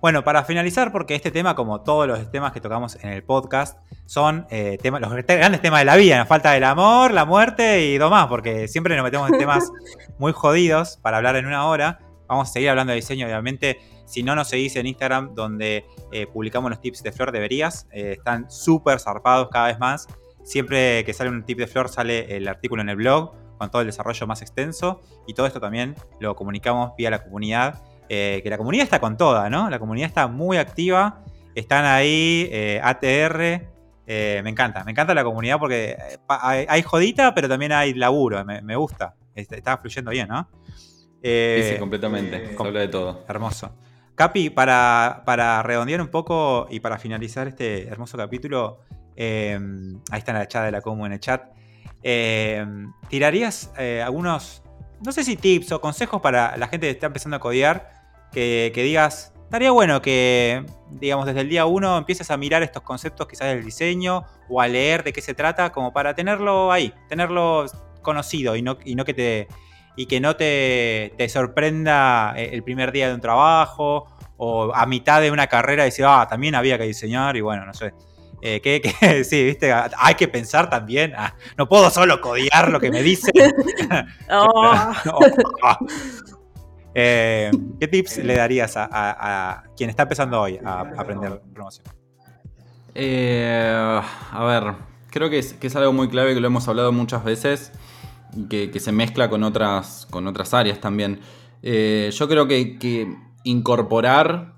[0.00, 3.78] Bueno, para finalizar, porque este tema, como todos los temas que tocamos en el podcast,
[4.04, 6.18] son eh, temas, los grandes temas de la vida.
[6.18, 9.70] Nos falta el amor, la muerte y dos más, porque siempre nos metemos en temas
[10.18, 12.00] muy jodidos para hablar en una hora.
[12.26, 13.78] Vamos a seguir hablando de diseño, obviamente.
[14.06, 17.86] Si no nos seguís en Instagram, donde eh, publicamos los tips de Flor, deberías.
[17.92, 20.06] Eh, están súper zarpados cada vez más.
[20.42, 23.82] Siempre que sale un tip de Flor, sale el artículo en el blog con todo
[23.82, 25.00] el desarrollo más extenso.
[25.26, 27.82] Y todo esto también lo comunicamos vía la comunidad.
[28.08, 29.68] eh, que la comunidad está con toda, ¿no?
[29.68, 31.22] La comunidad está muy activa.
[31.54, 33.68] Están ahí, eh, ATR.
[34.06, 35.96] me encanta, me encanta la comunidad porque
[36.28, 38.42] hay, hay jodita, pero también hay laburo.
[38.46, 39.14] Me, me gusta.
[39.34, 40.48] Está, está fluyendo bien, ¿no?
[41.22, 42.56] Sí, sí, completamente.
[42.56, 43.24] Se habla de todo.
[43.28, 43.72] Hermoso.
[44.18, 48.80] Capi, para, para redondear un poco y para finalizar este hermoso capítulo,
[49.14, 49.56] eh,
[50.10, 51.52] ahí está en la chat de la Comu en el chat.
[52.02, 52.66] eh,
[53.08, 54.64] ¿Tirarías eh, algunos,
[55.06, 57.92] no sé si tips o consejos para la gente que está empezando a codear?
[58.32, 62.82] Que, que digas, estaría bueno que, digamos, desde el día uno empieces a mirar estos
[62.82, 66.92] conceptos quizás del diseño o a leer de qué se trata, como para tenerlo ahí,
[67.08, 67.66] tenerlo
[68.02, 69.48] conocido y no, y no que te
[69.98, 74.86] y que no te, te sorprenda eh, el primer día de un trabajo o a
[74.86, 77.92] mitad de una carrera decir, ah, también había que diseñar y bueno, no sé.
[78.40, 81.12] Eh, que, que- sí, viste, hay que pensar también.
[81.16, 83.32] ah, no puedo solo codiar lo que me dicen.
[84.30, 84.72] Oh.
[85.64, 85.78] Ah.
[86.94, 91.40] Eh, ¿Qué tips le darías a, a- a quien está empezando hoy a, a aprender
[91.52, 91.86] promoción?
[92.94, 94.00] Eh,
[94.32, 94.74] a ver,
[95.10, 97.72] creo que es, que es algo muy clave que lo hemos hablado muchas veces
[98.48, 101.20] que, se mezcla con otras, con otras áreas también.
[101.62, 103.12] Eh, yo creo que, que
[103.44, 104.54] incorporar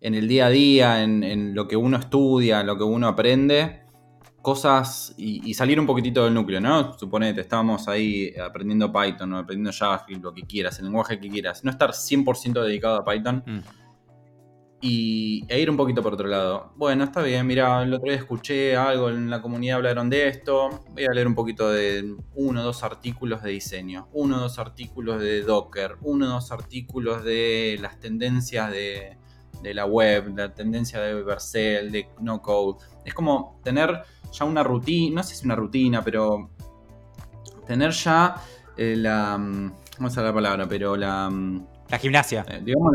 [0.00, 3.06] en el día a día, en, en lo que uno estudia, en lo que uno
[3.06, 3.82] aprende,
[4.42, 6.98] cosas y, y salir un poquitito del núcleo, ¿no?
[6.98, 11.62] Suponete, estábamos ahí aprendiendo Python o aprendiendo JavaScript, lo que quieras, el lenguaje que quieras.
[11.64, 13.58] No estar 100% dedicado a Python, Mm,
[14.82, 16.72] y, e ir un poquito por otro lado.
[16.76, 20.82] Bueno, está bien, mira, el otro día escuché algo en la comunidad, hablaron de esto,
[20.90, 24.58] voy a leer un poquito de uno o dos artículos de diseño, uno o dos
[24.58, 29.16] artículos de Docker, uno o dos artículos de las tendencias de,
[29.62, 32.84] de la web, la tendencia de Vercel, de no code.
[33.04, 34.02] Es como tener
[34.32, 36.50] ya una rutina, no sé si es una rutina, pero
[37.66, 38.34] tener ya
[38.76, 39.38] eh, la.
[39.38, 40.66] mm, ¿Cómo es la palabra?
[40.68, 41.30] Pero la.
[41.30, 42.44] mm, La gimnasia.
[42.48, 42.92] eh, digamos,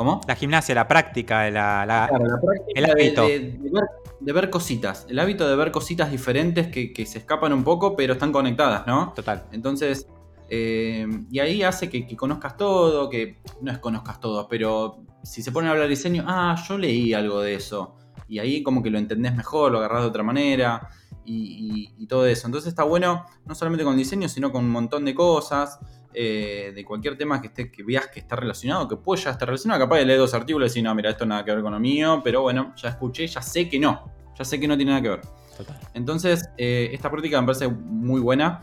[0.00, 0.22] ¿Cómo?
[0.26, 3.22] La gimnasia, la práctica, la, la- Claro, la práctica el hábito.
[3.26, 3.84] De, de- de ver,
[4.18, 5.04] de ver cositas.
[5.10, 8.86] El hábito de ver cositas diferentes que, que se escapan un poco, pero están conectadas,
[8.86, 9.12] ¿no?
[9.14, 9.44] Total.
[9.52, 10.06] Entonces,
[10.48, 15.42] eh, y ahí hace que, que conozcas todo, que no es conozcas todo, pero si
[15.42, 17.94] se ponen a hablar diseño, ah, yo leí algo de eso.
[18.26, 20.88] Y ahí como que lo entendés mejor, lo agarrás de otra manera
[21.26, 22.46] y, y- y todo eso.
[22.46, 25.78] Entonces está bueno, no solamente con diseño, sino con un montón de cosas.
[26.14, 29.46] Eh, de cualquier tema que esté que veas que está relacionado, que puede ya estar
[29.48, 31.72] relacionado, capaz de leer dos artículos y decir, no, mira, esto nada que ver con
[31.72, 34.90] lo mío, pero bueno, ya escuché, ya sé que no, ya sé que no tiene
[34.92, 35.20] nada que ver.
[35.56, 35.78] Total.
[35.94, 38.60] Entonces, eh, esta práctica me parece muy buena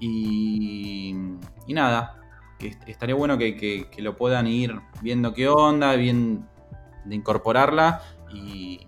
[0.00, 1.14] y,
[1.66, 2.16] y nada,
[2.58, 6.46] que est- estaría bueno que, que- que lo puedan ir viendo qué onda, bien
[7.04, 8.86] de incorporarla y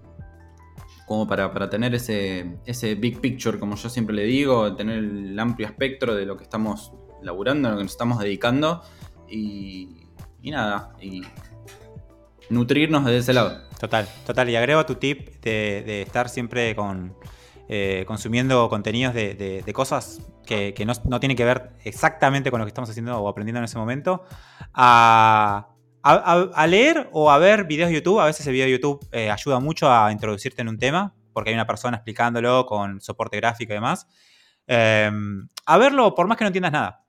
[1.07, 5.39] como para, para tener ese, ese big picture, como yo siempre le digo, tener el
[5.39, 6.93] amplio espectro de lo que estamos
[7.23, 8.83] laburando, a lo que nos estamos dedicando
[9.29, 10.07] y,
[10.43, 11.23] nada, y
[12.51, 13.63] nutrirnos de ese lado.
[13.81, 14.49] Total, total.
[14.51, 17.17] Y agrego a tu tip de, estar siempre con
[17.69, 22.71] eh, consumiendo contenidos de, cosas que, no, no tienen que ver exactamente con lo que
[22.71, 24.25] estamos haciendo o aprendiendo en ese momento,
[24.75, 25.69] a,
[26.69, 28.21] leer o a ver videos de YouTube.
[28.21, 31.51] A veces el video de YouTube eh, ayuda mucho a introducirte en un tema, porque
[31.51, 34.07] hay una persona explicándolo con soporte gráfico y demás.
[34.67, 35.11] Eh,
[35.67, 37.02] a verlo por más que no entiendas nada.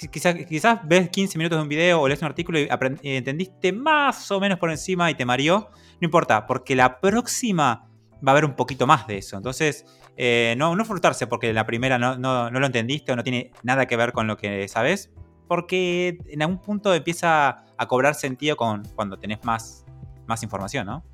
[0.00, 2.68] Qui- Quizás, quizás ves 15 minutos de un video o lees un artículo y
[3.02, 5.70] entendiste más o menos por encima y te mareó.
[6.00, 7.86] No importa, porque la próxima
[8.26, 9.36] va a haber un poquito más de eso.
[9.36, 9.84] Entonces,
[10.16, 13.50] eh, no, no frustrarse porque la primera no, no- no lo entendiste o no tiene
[13.62, 15.10] nada que ver con lo que sabes.
[15.48, 19.84] Porque en algún punto empieza a cobrar sentido con, cuando tenés más,
[20.26, 21.04] más información, ¿no?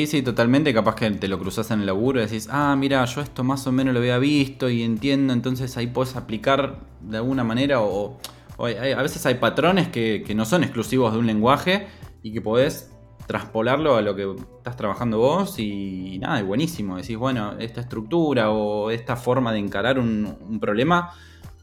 [0.00, 0.72] Sí, sí, totalmente.
[0.72, 3.66] Capaz que te lo cruzas en el laburo y decís, ah, mira, yo esto más
[3.66, 8.18] o menos lo había visto y entiendo, entonces ahí puedes aplicar de alguna manera o,
[8.58, 11.86] a veces hay patrones que, no son exclusivos de un lenguaje
[12.22, 12.90] y que podés
[13.26, 16.96] traspolarlo a lo que estás trabajando vos y nada, es buenísimo.
[16.96, 21.12] Decís, bueno, esta estructura o esta forma de encarar un, un problema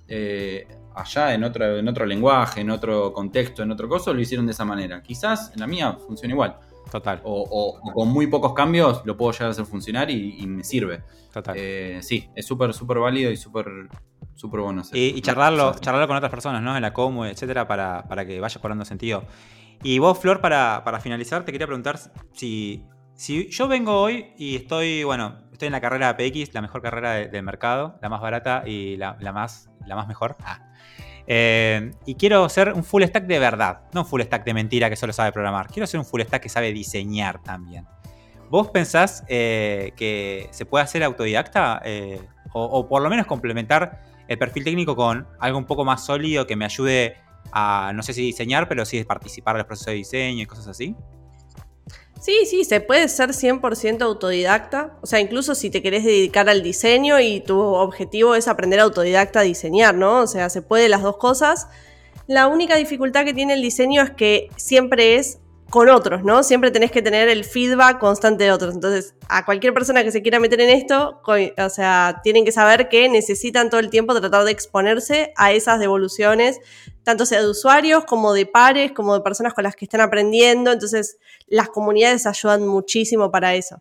[0.07, 4.45] eh, allá en otro, en otro lenguaje, en otro contexto, en otro coso, lo hicieron
[4.45, 5.01] de esa manera.
[5.01, 6.55] Quizás en la mía funciona igual
[6.91, 10.35] Total, o, o- o con muy pocos cambios lo puedo llegar a hacer funcionar y,
[10.39, 11.03] y me sirve.
[11.33, 11.55] total.
[11.57, 13.65] Eh, sí, es súper, súper válido y súper,
[14.35, 14.81] súper bueno.
[14.81, 14.97] hacer.
[14.97, 15.79] Y, y charlarlo, Sí.
[15.81, 16.75] charlarlo con otras personas, ¿no?
[16.75, 19.23] En la commu, etcétera, para, para que vaya cobrando sentido.
[19.83, 21.99] Y vos, Flor, para, para finalizar, te quería preguntar
[22.33, 22.83] si,
[23.13, 27.11] si yo vengo hoy y estoy, bueno, estoy en la carrera PX, la mejor carrera
[27.13, 30.35] de- del mercado, la más barata y la, la más, la más mejor.
[30.43, 30.63] Ah.
[31.28, 34.89] Eh, y quiero ser un full stack de verdad, no un full stack de mentira
[34.89, 35.67] que solo sabe programar.
[35.67, 37.86] Quiero ser un full stack que sabe diseñar también.
[38.49, 41.82] ¿Vos pensás eh, que se puede hacer autodidacta?
[41.84, 42.21] Eh,
[42.53, 46.47] o, o por lo menos complementar el perfil técnico con algo un poco más sólido
[46.47, 47.17] que me ayude
[47.51, 50.95] a, no sé si diseñar, pero sí participar del proceso de diseño y cosas así.
[52.20, 54.97] Sí, sí, se puede ser 100% autodidacta.
[55.01, 59.41] O sea, incluso si te querés dedicar al diseño y tu objetivo es aprender autodidacta
[59.41, 60.22] a diseñar, ¿no?
[60.22, 61.68] O sea, se puede las dos cosas.
[62.26, 65.39] La única dificultad que tiene el diseño es que siempre es
[65.70, 66.43] con otros, ¿no?
[66.43, 68.74] Siempre tenés que tener el feedback constante de otros.
[68.74, 72.89] Entonces, a cualquier persona que se quiera meter en esto, o sea, tienen que saber
[72.89, 76.59] que necesitan todo el tiempo tratar de exponerse a esas devoluciones,
[77.08, 80.74] tanto sea de usuarios como de pares, como de personas con las que están aprendiendo.
[80.74, 83.78] Entonces, las comunidades ayudan muchísimo para eso.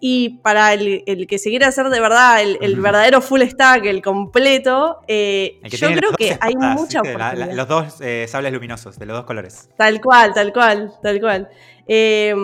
[0.00, 4.00] Y para el, el que se quiera hacer de verdad el, verdadero full stack, el
[4.00, 7.18] completo, eh, El yo creo que hay mucha ¿viste?
[7.18, 7.54] La- la- oportunidad.
[7.54, 9.68] los dos eh, sables luminosos, de los dos colores.
[9.76, 11.48] Tal cual, tal cual, tal cual.
[11.86, 12.34] Eh,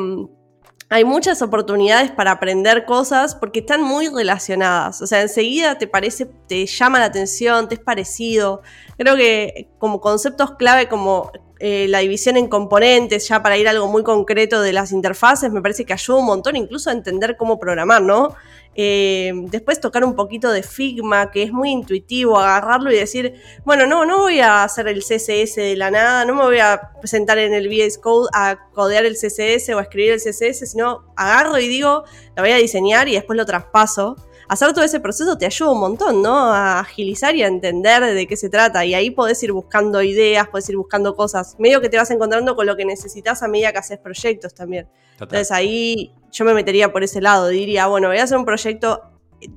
[0.88, 5.02] hay muchas oportunidades para aprender cosas porque están muy relacionadas.
[5.02, 8.62] O sea, enseguida te parece, te llama la atención, te es parecido.
[8.96, 13.70] Creo que como conceptos clave como eh, la división en componentes, ya para ir a
[13.70, 17.36] algo muy concreto de las interfaces, me parece que ayuda un montón incluso a entender
[17.36, 18.34] cómo programar, ¿no?
[18.74, 23.32] Eh, después tocar un poquito de Figma, que es muy intuitivo, agarrarlo y decir,
[23.64, 26.90] bueno, no, no voy a hacer el CSS de la nada, no me voy a
[27.00, 31.10] presentar en el VS Code a codear el CSS o a escribir el CSS, sino
[31.16, 32.04] agarro y digo,
[32.36, 34.16] lo voy a diseñar y después lo traspaso.
[34.48, 36.52] Hacer todo ese proceso te ayuda un montón, ¿no?
[36.52, 38.84] A agilizar y a entender de qué se trata.
[38.84, 41.56] Y ahí podés ir buscando ideas, podés ir buscando cosas.
[41.58, 44.86] Medio que te vas encontrando con lo que necesitas a medida que haces proyectos también.
[45.18, 45.38] Total.
[45.38, 49.02] Entonces ahí yo me metería por ese lado, diría, bueno, voy a hacer un proyecto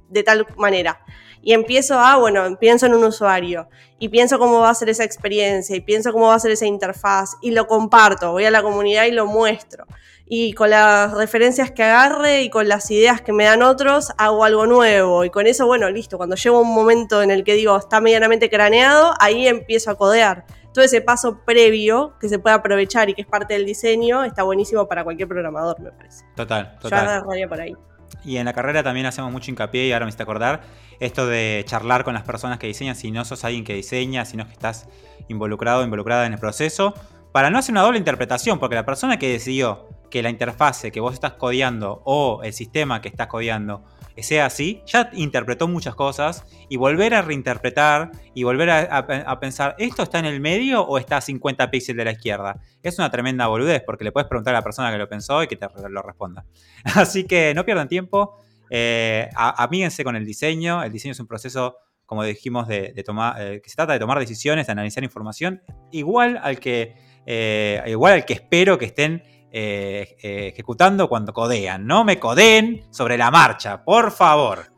[0.09, 1.01] de tal manera.
[1.41, 5.03] y empiezo a, bueno, pienso en un usuario y pienso cómo va a ser esa
[5.03, 8.61] experiencia y pienso cómo va a ser esa interfaz y lo comparto, voy a la
[8.61, 9.85] comunidad y lo muestro.
[10.31, 14.45] Y con las referencias que agarre y con las ideas que me dan otros, hago
[14.45, 15.25] algo nuevo.
[15.25, 18.47] Y con eso, bueno, listo, cuando llego un momento en el que digo, está medianamente
[18.47, 23.23] craneado, ahí empiezo a codear todo ese paso previo que se puede aprovechar y que
[23.23, 26.23] es parte del diseño está buenísimo para cualquier programador, me parece.
[26.35, 27.23] Total, total.
[27.35, 27.75] Yo por ahí.
[28.23, 30.61] Y en la carrera también hacemos mucho hincapié, y ahora me hiciste acordar,
[30.99, 34.45] esto de charlar con las personas que diseñan, si no sos alguien que diseña, sino
[34.45, 34.87] que estás
[35.27, 36.93] involucrado, involucrada en el proceso,
[37.31, 40.99] para no hacer una doble interpretación, porque la persona que decidió que la interfase que
[40.99, 43.83] vos estás codeando o el sistema que estás codeando
[44.23, 50.03] sea así, ya interpretó muchas cosas y volver a reinterpretar y volver a, pensar, ¿esto
[50.03, 52.59] está en el medio o está a 50 píxeles de la izquierda?
[52.83, 55.47] Es una tremenda boludez porque le puedes preguntar a la persona que lo pensó y
[55.47, 56.45] que te lo responda.
[56.95, 58.37] Así que no pierdan tiempo,
[58.69, 63.61] eh, amíguense con el diseño, el diseño es un proceso como dijimos, de, tomar, eh,
[63.61, 65.61] que se trata de tomar decisiones, de analizar información,
[65.91, 66.95] igual al que,
[67.27, 71.87] eh, igual al que espero que estén eh, eh, ejecutando cuando codean.
[71.87, 74.71] No me codeen sobre la marcha, por favor.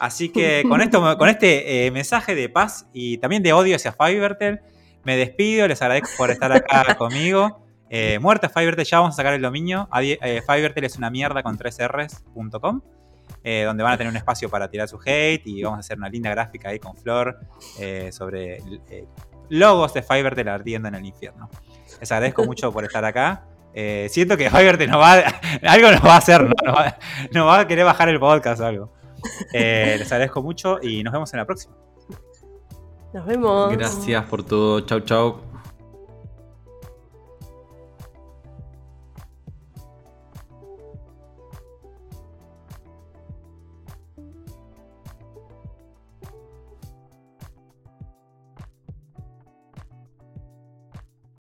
[0.00, 3.92] Así que con, esto, con este eh, mensaje de paz y también de odio hacia
[3.92, 4.60] Fivertel,
[5.04, 7.62] me despido, les agradezco por estar acá conmigo.
[8.20, 9.88] muerta Fivertel, ya vamos a sacar el dominio.
[9.92, 12.80] Fivertel es una mierda con 3rs.com.
[13.44, 16.08] donde van a tener un espacio para tirar su hate y vamos a hacer una
[16.08, 17.38] linda gráfica ahí con Flor
[18.10, 18.62] sobre
[19.50, 21.50] logos de Fivertel ardiendo en el infierno.
[22.00, 23.44] Les agradezco mucho por estar acá.
[23.78, 25.22] Eh, siento que Fiverr nos va
[25.62, 27.44] algo nos va a hacer, ¿no?
[27.44, 28.92] va, a querer bajar el podcast o algo.
[29.52, 31.76] Eh, les agradezco mucho y nos vemos en la próxima.
[33.12, 33.76] Nos vemos.
[33.76, 34.80] Gracias por todo.
[34.80, 35.55] Chau, chau.